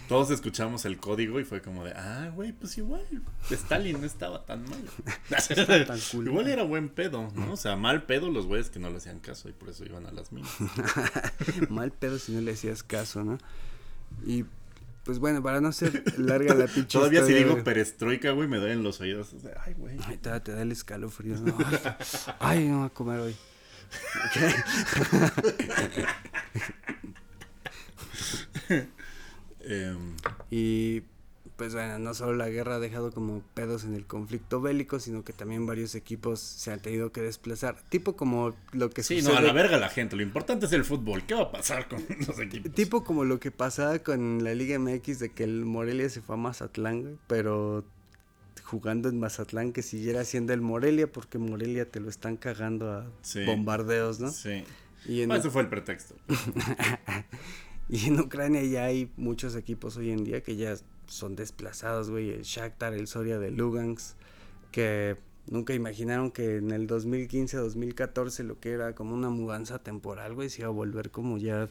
[0.08, 3.02] Todos escuchamos el código y fue como de, ah, güey, pues igual,
[3.50, 4.84] Stalin no estaba tan mal.
[5.86, 6.26] tan cool.
[6.26, 7.54] Igual era buen pedo, ¿no?
[7.54, 10.04] O sea, mal pedo los güeyes que no le hacían caso y por eso iban
[10.06, 10.52] a las minas.
[11.70, 13.38] Mal pedo si no le hacías caso, ¿no?
[14.26, 14.44] Y
[15.06, 18.82] pues bueno, para no ser larga la pinche Todavía si digo perestroika, güey, me duelen
[18.82, 19.32] los oídos.
[19.32, 19.96] O sea, ay, güey.
[20.04, 21.56] Ay, te, da- te da el escalofrío, ¿no?
[22.40, 23.36] Ay, no voy a comer hoy.
[29.60, 30.16] Em,
[30.50, 31.02] Y
[31.56, 35.24] pues bueno, no solo la guerra ha dejado como pedos en el conflicto bélico, sino
[35.24, 37.76] que también varios equipos se han tenido que desplazar.
[37.88, 39.32] Tipo como lo que sí, sucede.
[39.34, 40.16] no, a la verga la gente.
[40.16, 41.24] Lo importante es el fútbol.
[41.26, 42.72] ¿Qué va a pasar con los equipos?
[42.72, 46.34] Tipo como lo que pasaba con la Liga MX de que el Morelia se fue
[46.34, 47.84] a Mazatlán, pero
[48.64, 53.06] jugando en Mazatlán que siguiera siendo el Morelia porque Morelia te lo están cagando a
[53.22, 53.44] Sí.
[53.46, 54.30] bombardeos, ¿no?
[54.30, 54.64] Sí.
[55.06, 56.16] Y en, Bueno, eso fue el pretexto.
[57.88, 60.74] y en Ucrania ya hay muchos equipos hoy en día que ya
[61.06, 64.16] son desplazados, güey, el Shakhtar, el Soria de Lugansk,
[64.72, 65.16] que
[65.48, 70.62] nunca imaginaron que en el 2015-2014 lo que era como una mudanza temporal, güey, se
[70.62, 71.68] iba a volver como ya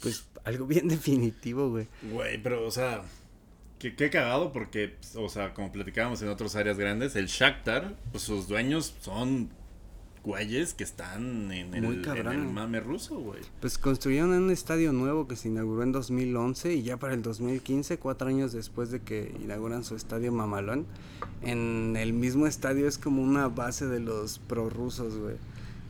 [0.00, 1.86] pues algo bien definitivo, güey.
[2.02, 3.02] Güey, pero, o sea,
[3.78, 8.24] qué, qué cagado porque, o sea, como platicábamos en otras áreas grandes, el Shakhtar, pues
[8.24, 9.50] sus dueños son
[10.24, 13.40] güeyes que están en el, Muy en el mame ruso, güey.
[13.60, 17.98] Pues construyeron un estadio nuevo que se inauguró en 2011 y ya para el 2015,
[17.98, 20.86] cuatro años después de que inauguran su estadio mamalón,
[21.42, 25.36] en el mismo estadio es como una base de los prorrusos, güey.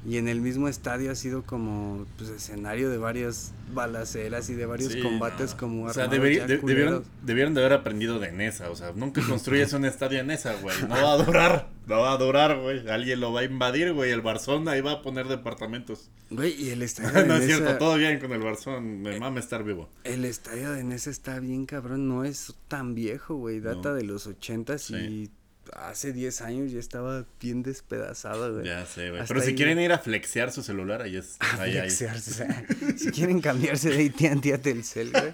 [0.04, 4.66] Y en el mismo estadio ha sido como pues, escenario de varias balaceras y de
[4.66, 5.56] varios Sí, combates no.
[5.58, 8.68] como O sea, de- debieron, debieron de haber aprendido de Nesa.
[8.70, 10.74] O sea, nunca construyes un estadio en Nesa, güey.
[10.88, 11.68] No va a durar.
[11.86, 12.88] No va a durar, güey.
[12.88, 14.10] Alguien lo va a invadir, güey.
[14.10, 16.10] El Barzón ahí va a poner departamentos.
[16.30, 19.02] Güey, y el estadio no de es cierto, Nesa- todo bien con el Barzón.
[19.02, 19.88] Me mama estar vivo.
[20.02, 23.94] El estadio de Nesa está bien cabrón, no es tan viejo, güey, data No.
[23.94, 24.94] de los ochentas Sí.
[24.96, 25.30] y
[25.74, 28.66] hace 10 años ya estaba bien despedazado, güey.
[28.66, 29.22] Ya sé, güey.
[29.26, 31.36] Pero si quieren ir a flexear su celular, ahí es.
[31.58, 31.90] Ahí, ahí.
[31.90, 32.46] Flexearse.
[32.98, 35.30] si quieren cambiarse de AT&T a Telcel, güey.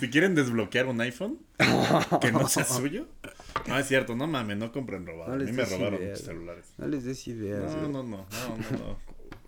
[0.00, 1.38] Si quieren desbloquear un iPhone
[2.20, 3.06] que no sea suyo.
[3.66, 5.36] No es cierto, no mames, no compren robado.
[5.36, 6.66] No a mí me robaron ideas, mis celulares.
[6.78, 8.26] No les des ideas, No, no, no, no,
[8.72, 8.98] no,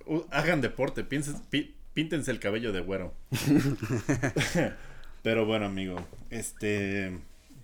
[0.08, 0.26] no.
[0.32, 3.14] Hagan deporte, piensen- pi- píntense el cabello de güero.
[5.22, 5.96] Pero bueno, amigo,
[6.30, 7.18] este,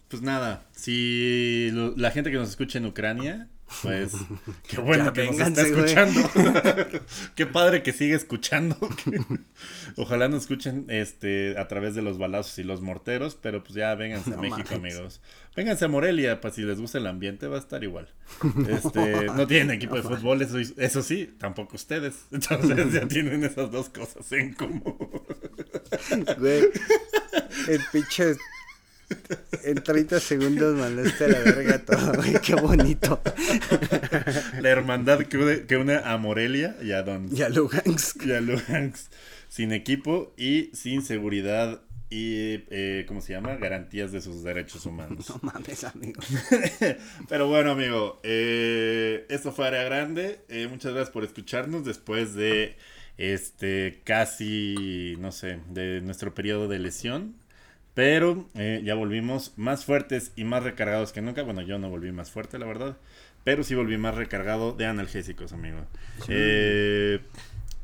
[0.09, 3.49] pues nada, si lo- la gente que nos escucha en Ucrania,
[3.83, 4.13] pues
[4.69, 6.21] qué bueno que nos está escuchando.
[7.35, 8.77] qué padre que sigue escuchando.
[9.97, 13.93] Ojalá nos escuchen este a través de los balazos y los morteros, pero pues ya
[13.97, 15.21] vénganse a México, amigos.
[15.57, 18.09] Vénganse a Morelia, para si les gusta el ambiente va a estar igual.
[18.69, 22.27] Este, no tienen equipo de fútbol, eso, eso sí, tampoco ustedes.
[22.31, 24.95] Entonces ya tienen esas dos cosas en común.
[27.69, 28.37] El pinche
[29.65, 33.21] en 30 segundos mandaste a la verga todo, güey, qué bonito.
[34.61, 37.29] La hermandad que une, a Morelia y a Don.
[37.35, 38.25] Y a Lugansk.
[38.25, 39.13] Y a Lugansk.
[39.49, 43.57] Sin equipo y sin seguridad y, eh, ¿cómo se llama?
[43.57, 45.29] Garantías de sus derechos humanos.
[45.37, 46.21] No mames, amigo.
[47.29, 50.41] Pero bueno, amigo, eh, esto fue Área Grande.
[50.49, 52.77] Eh, muchas gracias por escucharnos después de
[53.19, 57.35] este casi, no sé, de nuestro periodo de lesión.
[57.97, 61.43] Pero eh, ya volvimos más fuertes y más recargados que nunca.
[61.45, 62.99] Bueno, yo no volví más fuerte, la verdad.
[63.43, 65.79] Pero sí volví más recargado de analgésicos, amigo.
[66.29, 67.21] Eh,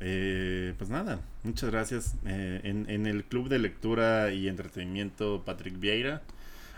[0.01, 2.15] eh, pues nada, muchas gracias.
[2.27, 6.21] En, en, el Club de Lectura y Entretenimiento Patrick Vieira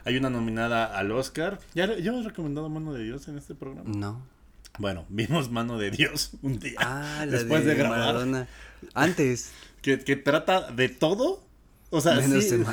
[0.04, 1.58] hay una nominada al Oscar.
[1.74, 3.90] ¿Ya, ¿Ya has recomendado Mano de Dios en este programa?
[3.90, 4.22] No.
[4.78, 6.78] Bueno, vimos Mano de Dios un día.
[6.78, 8.46] Ah, después de, grabar.
[8.94, 9.50] Antes.
[9.84, 11.43] Que, que, trata de todo.
[11.96, 12.64] O sea, sí,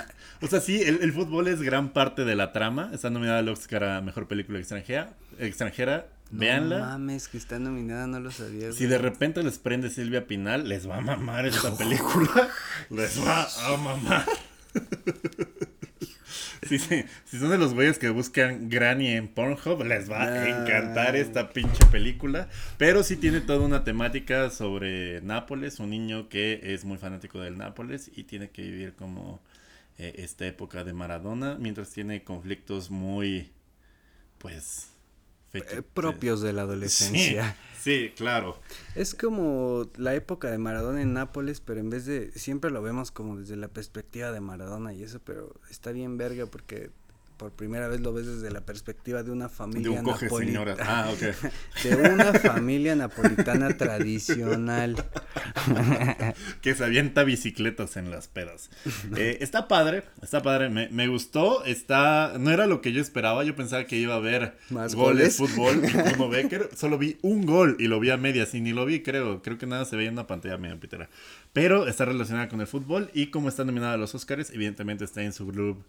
[0.42, 2.90] o sea, sí, el, fútbol es gran parte de la trama.
[2.92, 5.14] Está nominada al Oscar a Mejor Película Extranjera.
[5.38, 6.08] extranjera.
[6.32, 6.80] No Véanla.
[6.80, 8.72] mames, que está nominada, no lo sabía.
[8.72, 12.50] Si de repente les prende Silvia Pinal, les va a mamar esta película.
[12.90, 14.26] les va a mamar.
[16.72, 17.04] Sí, sí.
[17.26, 21.50] Si son de los güeyes que buscan Granny en Pornhub, les va a encantar esta
[21.50, 22.48] pinche película.
[22.78, 27.58] Pero sí tiene toda una temática sobre Nápoles, un niño que es muy fanático del
[27.58, 29.42] Nápoles y tiene que vivir como
[29.98, 33.52] eh, esta época de Maradona, mientras tiene conflictos muy,
[34.38, 34.88] pues...
[35.52, 37.52] Eh, propios de la adolescencia.
[37.52, 37.71] Sí,
[38.16, 38.58] claro.
[38.96, 43.12] Es como la época de Maradona en Nápoles, pero en vez de, siempre lo vemos
[43.12, 46.92] como desde la perspectiva de Maradona y eso, pero está bien verga porque
[47.42, 50.76] por primera vez lo ves desde la perspectiva de una familia de napolitana.
[50.80, 51.12] Ah,
[51.84, 54.96] De una familia napolitana tradicional.
[56.62, 58.70] que se avienta bicicletas en las pedas.
[59.18, 63.44] Eh, está padre, está padre, me, me, gustó, está, no era lo que yo esperaba,
[63.44, 65.82] yo pensaba que iba a haber ¿Más goles, fútbol,
[66.12, 69.02] como Becker, solo vi un gol y lo vi a medias y ni lo vi,
[69.02, 71.10] creo, creo que nada se veía en una pantalla media pitera.
[71.54, 75.24] Pero está relacionada con el fútbol y como está nominada a los Oscars, evidentemente está
[75.24, 75.84] en su grupo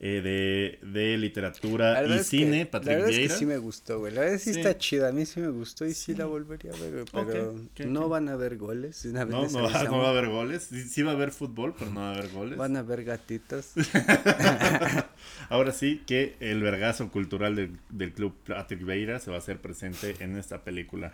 [0.00, 4.14] eh, de, de, literatura y cine, Patrick La verdad es que sí me gustó, güey.
[4.14, 6.76] La verdad sí, está chida, a mí sí me gustó y sí, la volvería a
[6.76, 9.04] ver, Pero no van a haber goles.
[9.06, 10.70] no, no va, no, va, a haber goles.
[10.88, 12.56] Sí, va a haber fútbol, pero no va a haber goles.
[12.56, 13.72] Van a haber gatitos.
[15.48, 19.60] Ahora sí que el vergazo cultural del, del club Patrick Vieira se va a hacer
[19.60, 21.12] presente en esta película.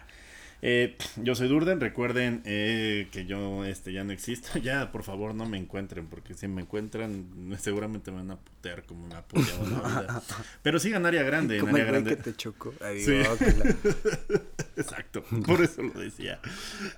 [0.63, 4.59] Eh, yo soy Durden, recuerden eh, que yo este ya no existo.
[4.65, 7.27] Ya, por favor, no me encuentren, porque si me encuentran,
[7.59, 10.23] seguramente me van a putear como una puteada.
[10.63, 12.17] Pero sí área grande, en área grande.
[12.17, 12.73] que te chocó.
[14.77, 16.41] Exacto, por eso lo decía.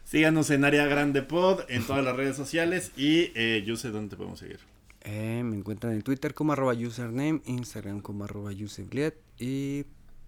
[0.05, 4.11] Síganos en área grande pod, en todas las redes sociales y eh, yo sé dónde
[4.11, 4.61] te podemos seguir.
[5.03, 9.85] Eh, me encuentran en Twitter como arroba username, Instagram como arroba y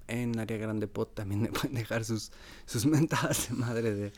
[0.09, 2.33] en Área Grande Pot también me pueden dejar sus,
[2.67, 4.13] sus mentadas de madre de...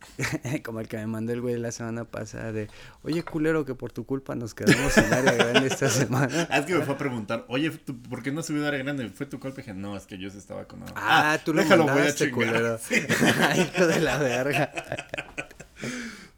[0.64, 2.68] como el que me mandó el güey la semana pasada de,
[3.02, 6.44] oye culero que por tu culpa nos quedamos en área grande esta semana.
[6.44, 9.10] Es que me fue a preguntar, oye, ¿por qué no subió a área grande?
[9.10, 9.60] ¿Fue tu culpa?
[9.60, 10.82] Y dije, no, es que yo estaba con...
[10.94, 12.78] Ah, ah tú lo déjalo, mandaste, voy a culero.
[13.56, 14.72] Hijo de la verga.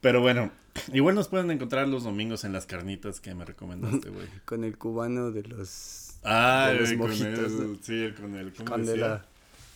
[0.00, 0.50] Pero bueno,
[0.92, 4.26] igual nos pueden encontrar los domingos en las carnitas que me recomendaste, güey.
[4.44, 7.52] Con el cubano de los Ah, los mojitos.
[7.52, 8.52] Con el, sí, con el.
[8.52, 9.24] Candela.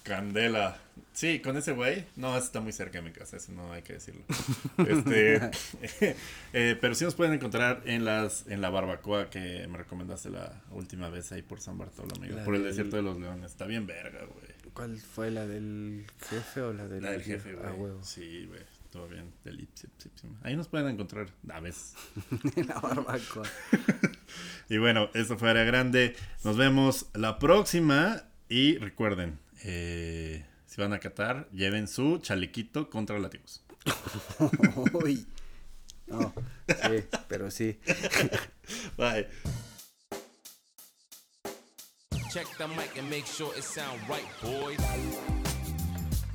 [0.03, 0.79] Candela.
[1.13, 2.05] Sí, con ese güey.
[2.17, 4.23] No, está muy cerca de mi casa, eso no hay que decirlo.
[4.87, 5.51] este,
[6.53, 10.63] eh, pero sí nos pueden encontrar en las en la barbacoa que me recomendaste la
[10.71, 13.51] última vez ahí por San Bartolomé, por el desierto de los leones.
[13.51, 14.73] Está bien verga, güey.
[14.75, 17.93] ¿Cuál fue la del jefe o la del La del jefe, güey.
[18.03, 18.61] Sí, güey.
[18.97, 19.31] Todo bien.
[19.45, 19.69] Del
[20.43, 21.95] Ahí nos pueden encontrar a veces.
[22.67, 23.47] la barbacoa.
[24.69, 26.17] Y bueno, esto fue Área Grande.
[26.43, 28.25] Nos vemos la próxima.
[28.49, 33.65] Y recuerden, eh, si van a Qatar, lleven su chalequito contra latigos.
[34.93, 35.27] Uy.
[36.07, 36.33] No,
[36.67, 37.79] sí, pero sí.
[38.97, 39.29] Bye.